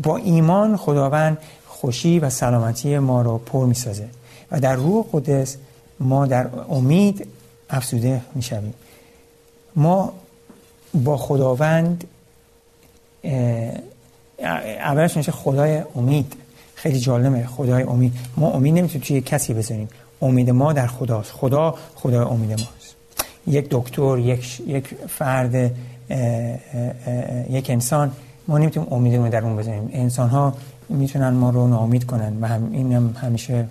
با 0.03 0.17
ایمان 0.17 0.77
خداوند 0.77 1.39
خوشی 1.81 2.19
و 2.19 2.31
سلامتی 2.31 2.99
ما 2.99 3.23
را 3.23 3.39
پر 3.39 3.67
می 3.67 3.75
سازه 3.75 4.09
و 4.51 4.61
در 4.61 4.75
روح 4.75 5.07
قدس 5.13 5.57
ما 6.01 6.27
در 6.27 6.47
امید 6.69 7.27
افزوده 7.71 8.21
می 8.35 8.43
شویم 8.43 8.75
ما 9.77 10.13
با 10.95 11.17
خداوند 11.17 12.05
اولش 14.81 15.17
میشه 15.17 15.33
خدای 15.33 15.83
امید. 15.97 16.33
خیلی 16.75 17.01
جالبه 17.01 17.47
خدای 17.47 17.83
امید. 17.83 18.13
ما 18.37 18.51
امید 18.51 18.75
نمی‌تونیم 18.75 19.07
توی 19.07 19.21
کسی 19.21 19.55
بزنیم. 19.55 19.89
امید 20.23 20.51
ما 20.51 20.73
در 20.73 20.87
خداست. 20.87 21.33
خدا 21.33 21.75
خدای 21.95 22.19
امید 22.19 22.51
ماست. 22.51 22.95
یک 23.47 23.67
دکتر 23.71 24.19
یک 24.19 24.61
یک 24.67 24.95
فرد 25.09 25.55
یک 27.51 27.71
انسان 27.71 28.13
ما 28.49 28.59
نمی‌تونیم 28.59 28.93
امیدمون 28.93 29.29
در 29.31 29.45
اون 29.45 29.57
بزنیم. 29.57 29.91
انسان 29.93 30.29
ها 30.29 30.55
می‌تونن 30.89 31.29
ما 31.29 31.51
رو 31.51 31.69
ناامید 31.69 32.07
کنن 32.07 32.41
و 32.41 32.47
هم 32.47 32.69
این 32.73 32.93
هم 32.93 33.17
همیشه 33.21 33.67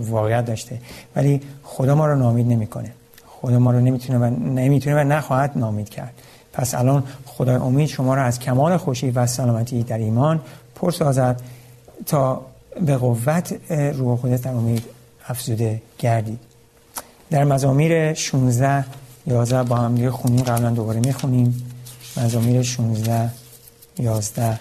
واقعیت 0.00 0.44
داشته. 0.44 0.78
ولی 1.16 1.40
خدا 1.62 1.94
ما 1.94 2.06
رو 2.06 2.16
ناامید 2.18 2.46
نمی‌کنه. 2.46 2.92
خدا 3.26 3.58
ما 3.58 3.70
رو 3.70 3.80
نمی‌تونه 3.80 4.18
و 4.18 4.24
نمی‌تونه 4.40 4.96
و 4.96 5.04
نخواهد 5.04 5.52
ناامید 5.56 5.88
کرد. 5.88 6.14
پس 6.52 6.74
الان 6.74 7.04
خدای 7.26 7.56
امید 7.56 7.88
شما 7.88 8.14
را 8.14 8.22
از 8.22 8.38
کمال 8.38 8.76
خوشی 8.76 9.10
و 9.10 9.26
سلامتی 9.26 9.82
در 9.82 9.98
ایمان 9.98 10.40
پر 10.74 10.90
سازد 10.90 11.42
تا 12.06 12.40
به 12.86 12.96
قوت 12.96 13.56
روح 13.70 14.18
خودت 14.18 14.42
در 14.42 14.50
امید 14.50 14.82
افزوده 15.28 15.82
گردید. 15.98 16.38
در 17.30 17.44
مزامیر 17.44 18.14
16 18.14 18.84
11 19.26 19.62
با 19.62 19.76
هم 19.76 19.94
دیگه 19.94 20.10
خونیم. 20.10 20.44
قبلا 20.44 20.70
دوباره 20.70 21.00
می‌خونیم. 21.00 21.66
مزامیر 22.16 22.62
16 22.62 23.30
11 23.98 24.58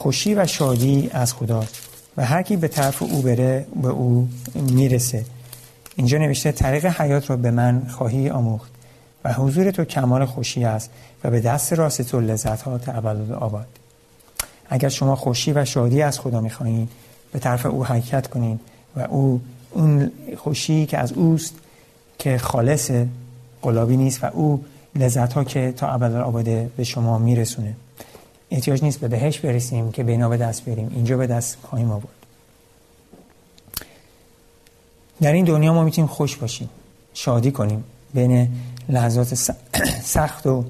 خوشی 0.00 0.34
و 0.34 0.46
شادی 0.46 1.10
از 1.12 1.34
خدا 1.34 1.64
و 2.16 2.24
هر 2.24 2.42
کی 2.42 2.56
به 2.56 2.68
طرف 2.68 3.02
او 3.02 3.22
بره 3.22 3.66
به 3.82 3.88
او 3.88 4.28
می‌رسه. 4.54 5.24
اینجا 5.96 6.18
نوشته 6.18 6.52
طریق 6.52 6.86
حیات 6.86 7.30
رو 7.30 7.36
به 7.36 7.50
من 7.50 7.86
خواهی 7.88 8.30
آموخت 8.30 8.70
و 9.24 9.32
حضور 9.32 9.70
تو 9.70 9.84
کمال 9.84 10.24
خوشی 10.24 10.64
است 10.64 10.90
و 11.24 11.30
به 11.30 11.40
دست 11.40 11.72
راست 11.72 12.02
تو 12.02 12.20
لذت 12.20 12.62
ها 12.62 12.80
آباد. 13.40 13.66
اگر 14.68 14.88
شما 14.88 15.16
خوشی 15.16 15.52
و 15.52 15.64
شادی 15.64 16.02
از 16.02 16.20
خدا 16.20 16.40
می‌خواهید 16.40 16.88
به 17.32 17.38
طرف 17.38 17.66
او 17.66 17.84
حرکت 17.84 18.26
کنید 18.26 18.60
و 18.96 19.00
او 19.00 19.40
اون 19.70 20.10
خوشی 20.36 20.86
که 20.86 20.98
از 20.98 21.12
اوست 21.12 21.54
که 22.18 22.38
خالص 22.38 22.90
قلابی 23.62 23.96
نیست 23.96 24.24
و 24.24 24.26
او 24.32 24.64
لذت 24.96 25.32
ها 25.32 25.44
که 25.44 25.72
تا 25.76 25.88
ابد 25.88 26.14
آباده 26.14 26.70
به 26.76 26.84
شما 26.84 27.18
میرسونه. 27.18 27.74
احتیاج 28.50 28.82
نیست 28.82 29.00
به 29.00 29.08
بهش 29.08 29.38
برسیم 29.38 29.92
که 29.92 30.02
بینا 30.02 30.28
به 30.28 30.36
دست 30.36 30.64
بریم. 30.64 30.90
اینجا 30.94 31.16
به 31.16 31.26
دست 31.26 31.58
خواهیم 31.62 31.90
آورد. 31.90 32.08
در 35.20 35.32
این 35.32 35.44
دنیا 35.44 35.72
ما 35.72 35.84
می‌تونیم 35.84 36.08
خوش 36.08 36.36
باشیم 36.36 36.70
شادی 37.14 37.50
کنیم. 37.50 37.84
بین 38.14 38.48
لحظات 38.88 39.34
سخت 40.16 40.46
و 40.46 40.64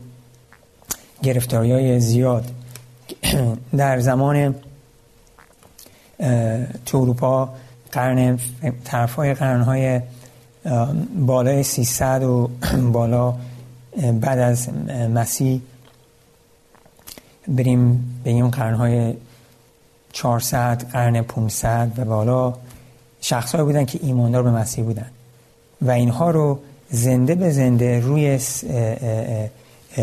گرفتاری 1.23 1.73
های 1.73 2.01
زیاد. 2.01 2.53
در 3.77 4.01
زمان 4.01 4.55
تو 6.87 6.99
اروپا 6.99 7.55
قرن 7.93 8.39
طرف 8.85 9.15
های 9.15 9.35
قرن 9.35 9.63
های 9.63 10.01
بالای 11.27 11.63
300 11.63 12.23
و 12.23 12.51
بالا 12.93 13.35
بعد 14.21 14.39
از 14.39 14.69
مسیح 15.15 15.61
بریم 17.51 18.05
به 18.25 18.31
این 18.31 18.51
قرن 18.51 18.75
های 18.75 19.15
400 20.13 20.89
قرن 20.93 21.23
500 21.23 21.93
و 21.97 22.05
بالا 22.05 22.55
شخص 23.21 23.55
بودن 23.55 23.85
که 23.85 23.99
ایماندار 24.03 24.43
به 24.43 24.51
مسیح 24.51 24.85
بودن. 24.85 25.07
و 25.83 25.91
اینها 25.91 26.31
رو 26.31 26.59
زنده 26.91 27.35
به 27.35 27.51
زنده 27.51 28.01
روی 28.01 28.39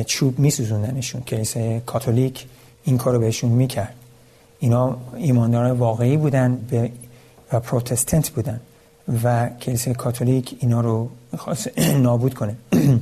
چوب 0.05 0.39
می 0.39 0.51
سوزوندنشون 0.51 1.21
کلیسای 1.21 1.79
کاتولیک 1.79 2.45
این 2.83 2.97
کار 2.97 3.13
رو 3.13 3.19
بهشون 3.19 3.51
می‌کرد. 3.51 3.93
اینا 4.59 4.97
ایمانداران 5.15 5.71
واقعی 5.71 6.17
بودن 6.17 6.59
و 7.53 7.59
پروتستانت 7.59 8.29
بودن. 8.29 8.59
و 9.23 9.49
کلیسای 9.49 9.93
کاتولیک 9.93 10.57
اینا 10.59 10.81
رو 10.81 11.09
خواست 11.37 11.79
نابود 12.05 12.33
کنه. 12.33 12.55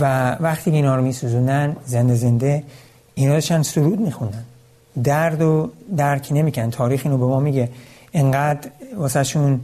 و 0.00 0.36
وقتی 0.40 0.70
اینا 0.70 0.96
رو 0.96 1.02
میسوزونن 1.02 1.76
زنده 1.86 2.14
زنده 2.14 2.64
اینا 3.14 3.32
داشتن 3.32 3.62
سرود 3.62 4.00
میخوندن. 4.00 4.44
درد 5.04 5.42
و 5.42 5.70
درک 5.96 6.28
نمیکن 6.30 6.70
تاریخ 6.70 7.02
اینو 7.04 7.18
به 7.18 7.26
ما 7.26 7.40
میگه. 7.40 7.68
انقدر 8.14 8.70
واسه 8.96 9.22
شون 9.22 9.60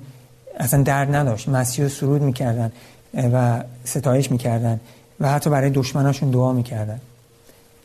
اصلا 0.59 0.83
درد 0.83 1.15
نداشت. 1.15 1.49
مسیح 1.49 1.89
سرود 1.89 2.23
می‌کردن 2.23 2.73
و 3.15 3.63
ستایش 3.85 4.31
می‌کردن 4.31 4.81
و 5.21 5.33
حتی 5.33 5.51
برای 5.51 5.71
دشمناشون 5.71 6.31
دعا 6.31 6.53
می‌کردن. 6.53 7.01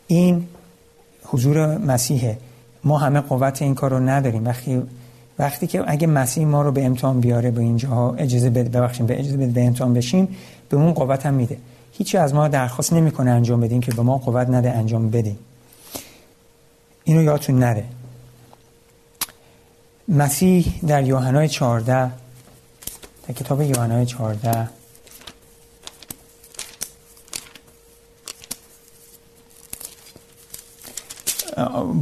این 0.07 0.47
حضور 1.23 1.77
مسیحه. 1.77 2.37
ما 2.83 2.97
همه 2.97 3.19
قوت 3.19 3.61
این 3.61 3.75
کار 3.75 3.91
رو 3.91 3.99
نداریم. 3.99 4.45
وقتی 4.45 4.83
وقتی 5.39 5.67
که 5.67 5.83
اگه 5.87 6.07
مسیح 6.07 6.45
ما 6.45 6.61
رو 6.61 6.71
به 6.71 6.85
امتحان 6.85 7.19
بیاره 7.19 7.51
به 7.51 7.61
اینجاها 7.61 8.15
اجازه 8.17 8.49
بده 8.49 8.69
ببخشیم 8.69 9.05
به 9.05 9.19
اجازه 9.19 9.37
بده 9.37 9.51
به 9.51 9.65
امتحان 9.65 9.93
بشیم 9.93 10.27
به 10.69 10.77
اون 10.77 10.93
قوت 10.93 11.25
هم 11.25 11.33
میده. 11.33 11.57
هیچی 11.91 12.17
از 12.17 12.33
ما 12.33 12.47
درخواست 12.47 12.93
نمی‌کنه 12.93 13.31
انجام 13.31 13.61
بدیم 13.61 13.81
که 13.81 13.91
به 13.91 14.01
ما 14.01 14.17
قوت 14.17 14.49
نده 14.49 14.71
انجام 14.71 15.09
بدیم 15.09 15.39
اینو 17.03 17.23
یادتون 17.23 17.59
نره. 17.59 17.85
مسیح 20.07 20.79
در 20.87 21.03
یوحنای 21.03 21.49
14 21.49 22.11
در 23.27 23.33
کتاب 23.33 23.61
یوحنای 23.61 24.05
14 24.05 24.69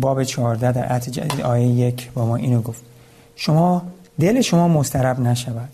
باب 0.01 0.23
14 0.23 0.71
در 0.71 0.85
عهد 0.85 1.09
جدید 1.09 1.41
آیه 1.41 1.67
یک 1.67 2.11
با 2.11 2.25
ما 2.25 2.35
اینو 2.35 2.61
گفت. 2.61 2.83
شما 3.35 3.85
دل 4.19 4.41
شما 4.41 4.67
مسترب 4.67 5.19
نشود. 5.19 5.69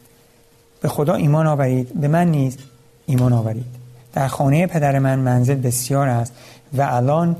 به 0.81 0.89
خدا 0.89 1.13
ایمان 1.13 1.47
آورید 1.47 1.93
به 2.01 2.07
من 2.07 2.31
نیز 2.31 2.57
ایمان 3.05 3.33
آورید. 3.33 3.80
در 4.13 4.27
خانه 4.27 4.67
پدر 4.67 4.99
من 4.99 5.19
منزل 5.19 5.55
بسیار 5.55 6.07
است 6.07 6.33
و 6.73 6.81
الان 6.81 7.35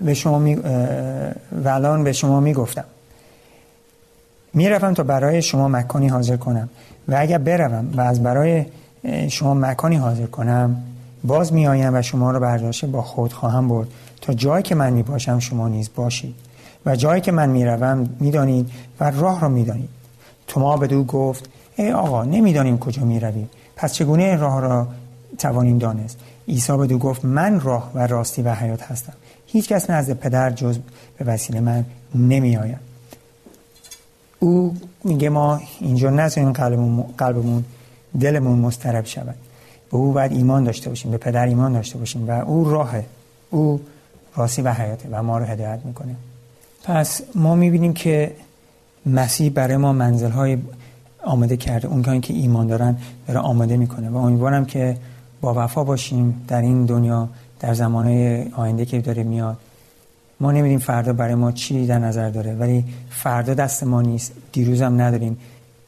به 0.00 0.14
شما 0.14 0.38
می 0.38 0.54
و 1.64 1.68
الان 1.68 2.04
به 2.04 2.12
شما 2.12 2.40
می 2.40 2.52
گفتم 2.52 2.84
می 4.54 4.68
روم 4.68 4.94
تا 4.94 5.02
برای 5.02 5.42
شما 5.42 5.68
مکانی 5.68 6.08
حاضر 6.08 6.36
کنم 6.36 6.68
و 7.08 7.16
اگر 7.18 7.38
بروم 7.38 7.90
و 7.96 8.00
از 8.00 8.22
برای 8.22 8.66
شما 9.28 9.54
مکانی 9.54 9.96
حاضر 9.96 10.26
کنم 10.26 10.82
باز 11.24 11.52
می 11.52 11.66
آیم 11.66 11.94
و 11.94 12.02
شما 12.02 12.30
را 12.30 12.40
برداشته 12.40 12.86
با 12.86 13.02
خود 13.02 13.32
خواهم 13.32 13.68
برد. 13.68 13.88
تا 14.20 14.32
جایی 14.32 14.62
که 14.62 14.74
من 14.74 14.92
می 14.92 15.02
باشم 15.02 15.38
شما 15.38 15.68
نیز 15.68 15.90
باشید. 15.94 16.34
و 16.86 16.96
جایی 16.96 17.20
که 17.20 17.32
من 17.32 17.48
می 17.48 17.64
روم 17.64 18.08
می 18.20 18.30
دانید 18.30 18.70
و 19.00 19.10
راه 19.10 19.40
را 19.40 19.48
می 19.48 19.64
دانید 19.64 19.88
توما 20.46 20.86
دو 20.86 21.04
گفت 21.04 21.48
ای 21.78 21.92
آقا 21.92 22.24
نمی‌دانیم 22.24 22.78
کجا 22.78 23.04
می 23.04 23.20
رویم 23.20 23.50
پس 23.76 23.92
چگونه 23.92 24.36
راه 24.36 24.60
را 24.60 24.88
توانیم 25.38 25.78
دانست؟ 25.78 26.18
عیسی 26.48 26.86
دو 26.86 26.98
گفت 26.98 27.24
من 27.24 27.60
راه 27.60 27.90
و 27.94 28.06
راستی 28.06 28.42
و 28.42 28.54
حیات 28.54 28.82
هستم. 28.82 29.12
هیچ 29.46 29.68
کس 29.68 29.90
نزد 29.90 30.12
پدر 30.12 30.50
جز 30.50 30.78
به 31.18 31.24
وسیله 31.24 31.60
من 31.60 31.84
نمی 32.14 32.56
آید 32.56 32.78
او 34.38 34.74
میگه 35.04 35.28
ما 35.28 35.60
اینجا 35.80 36.10
نذاریم 36.10 36.52
قلبمون, 36.52 37.04
قلبمون 37.18 37.64
دلمون 38.20 38.58
مسترب 38.58 39.04
شود. 39.04 39.34
به 39.90 39.96
او 39.96 40.12
باید 40.12 40.32
ایمان 40.32 40.64
داشته 40.64 40.88
باشیم 40.88 41.10
به 41.10 41.18
پدر 41.18 41.46
ایمان 41.46 41.72
داشته 41.72 41.98
باشیم 41.98 42.28
و 42.28 42.30
او 42.30 42.70
راه 42.70 42.90
او 43.50 43.80
راستی 44.36 44.62
و 44.62 44.72
حیاته 44.72 45.08
و 45.12 45.22
ما 45.22 45.38
رو 45.38 45.44
هدایت 45.44 45.80
می‌کنه. 45.84 46.16
پس 46.84 47.20
ما 47.34 47.54
می‌بینیم 47.54 47.94
که 47.94 48.32
مسیح 49.06 49.50
برای 49.50 49.76
ما 49.76 49.92
منزل 49.92 50.30
های 50.30 50.58
آماده 51.24 51.56
کرده. 51.56 51.88
اون 51.88 52.20
که 52.20 52.34
ایمان 52.34 52.66
دارن 52.66 52.96
داره 53.26 53.40
آماده 53.40 53.76
می‌کنه. 53.76 54.10
و 54.10 54.16
امیدوارم 54.16 54.64
که 54.64 54.96
با 55.40 55.54
وفا 55.56 55.84
باشیم 55.84 56.44
در 56.48 56.62
این 56.62 56.86
دنیا 56.86 57.28
در 57.60 57.74
زمانهای 57.74 58.44
آینده 58.52 58.84
که 58.84 59.00
داره 59.00 59.22
میاد. 59.22 59.56
ما 60.40 60.52
نمیدیم 60.52 60.78
فردا 60.78 61.12
برای 61.12 61.34
ما 61.34 61.52
چی 61.52 61.86
در 61.86 61.98
نظر 61.98 62.30
داره 62.30 62.54
ولی 62.54 62.84
فردا 63.10 63.54
دست 63.54 63.84
ما 63.84 64.02
نیست. 64.02 64.32
دیروز 64.52 64.82
هم 64.82 65.00
نداریم. 65.00 65.38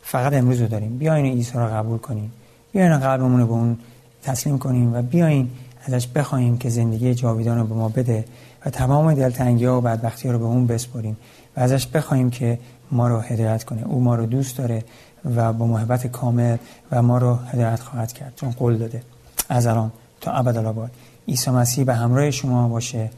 فقط 0.03 0.33
امروز 0.33 0.61
رو 0.61 0.69
داریم. 0.69 0.99
بیاین 0.99 1.27
عیسی 1.27 1.53
رو 1.55 1.67
قبول 1.67 1.99
کنیم. 1.99 2.33
بیاین 2.73 2.99
قلبمون 2.99 3.41
رو 3.41 3.47
به 3.47 3.53
اون 3.53 3.79
تسلیم 4.23 4.59
کنیم 4.59 4.95
و 4.95 5.03
بیاین 5.03 5.51
ازش 5.85 6.07
بخوایم 6.07 6.59
که 6.59 6.69
زندگی 6.69 7.15
جاویدان 7.15 7.59
رو 7.59 7.67
به 7.67 7.75
ما 7.75 7.89
بده 7.89 8.25
و 8.67 8.71
تمام 8.71 9.15
دلتنگی 9.15 9.65
ها 9.65 9.79
و 9.79 9.81
بدبختی 9.81 10.29
ها 10.29 10.35
رو 10.35 10.39
به 10.39 10.45
اون 10.45 10.67
بسپریم 10.67 11.17
و 11.57 11.61
ازش 11.61 11.87
بخوایم 11.87 12.31
که 12.31 12.59
ما 12.93 13.09
رو 13.09 13.21
هدایت 13.21 13.65
کنه. 13.65 13.83
او 13.87 14.01
ما 14.01 14.15
رو 14.15 14.27
دوست 14.27 14.59
داره. 14.59 14.85
و 15.25 15.53
با 15.53 15.67
محبت 15.67 16.07
کامل 16.07 16.57
و 16.93 17.03
ما 17.03 17.19
رو 17.19 17.35
هدایت 17.35 17.81
خواهد 17.81 18.13
کرد. 18.13 18.33
چون 18.37 18.51
قول 18.51 18.77
داده 18.79 19.03
از 19.49 19.67
الان 19.67 19.93
تا 20.21 20.33
ابدالآباد 20.33 20.91
عیسی 21.29 21.51
مسیح 21.51 21.85
به 21.85 21.95
همراه 21.95 22.31
شما 22.31 22.69
باشه 22.69 23.11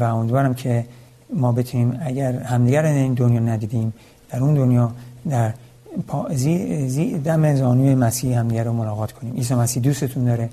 و 0.00 0.04
امیدوارم 0.04 0.54
که 0.54 0.84
ما 1.34 1.52
بتونیم 1.52 2.00
اگر 2.02 2.32
همدیگر 2.32 2.84
این 2.84 3.14
دنیا 3.14 3.40
ندیدیم 3.40 3.92
در 4.30 4.40
اون 4.40 4.54
دنیا 4.54 4.92
در 5.30 5.52
زی, 6.30 6.88
زی 6.88 7.18
دم 7.18 7.54
زانوی 7.54 7.94
مسیح 7.94 8.38
همدیگر 8.38 8.64
رو 8.64 8.72
ملاقات 8.72 9.12
کنیم. 9.12 9.34
عیسی 9.34 9.54
مسیح 9.54 9.82
دوستتون 9.82 10.24
داره. 10.24 10.50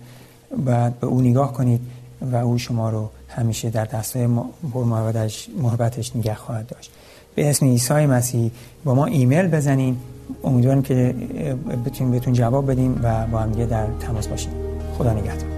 بعد 0.66 1.00
به 1.00 1.08
او 1.08 1.22
نگاه 1.22 1.54
کنید 1.54 1.82
و 2.22 2.36
او 2.36 2.58
شما 2.58 2.90
رو 2.90 3.10
همیشه 3.28 3.70
در 3.70 3.86
دستای 3.86 4.28
محبتش, 4.76 5.50
محبتش 5.58 6.16
نگه 6.16 6.36
خواهد 6.36 6.68
داشت. 6.68 6.92
به 7.36 7.50
اسم 7.50 7.66
عیسی 7.66 8.06
مسیح 8.06 8.52
با 8.84 8.96
ما 8.96 9.06
ایمیل 9.06 9.48
بزنین. 9.48 9.98
امیدوارم 10.44 10.82
که 10.82 11.16
بتونیم 11.86 12.12
بهتون 12.12 12.34
جواب 12.34 12.72
بدیم 12.72 13.00
و 13.04 13.28
با 13.28 13.38
هم 13.38 13.52
در 13.52 13.88
تماس 14.00 14.28
باشیم. 14.28 14.52
خدا 14.98 15.14
نگهدار. 15.14 15.49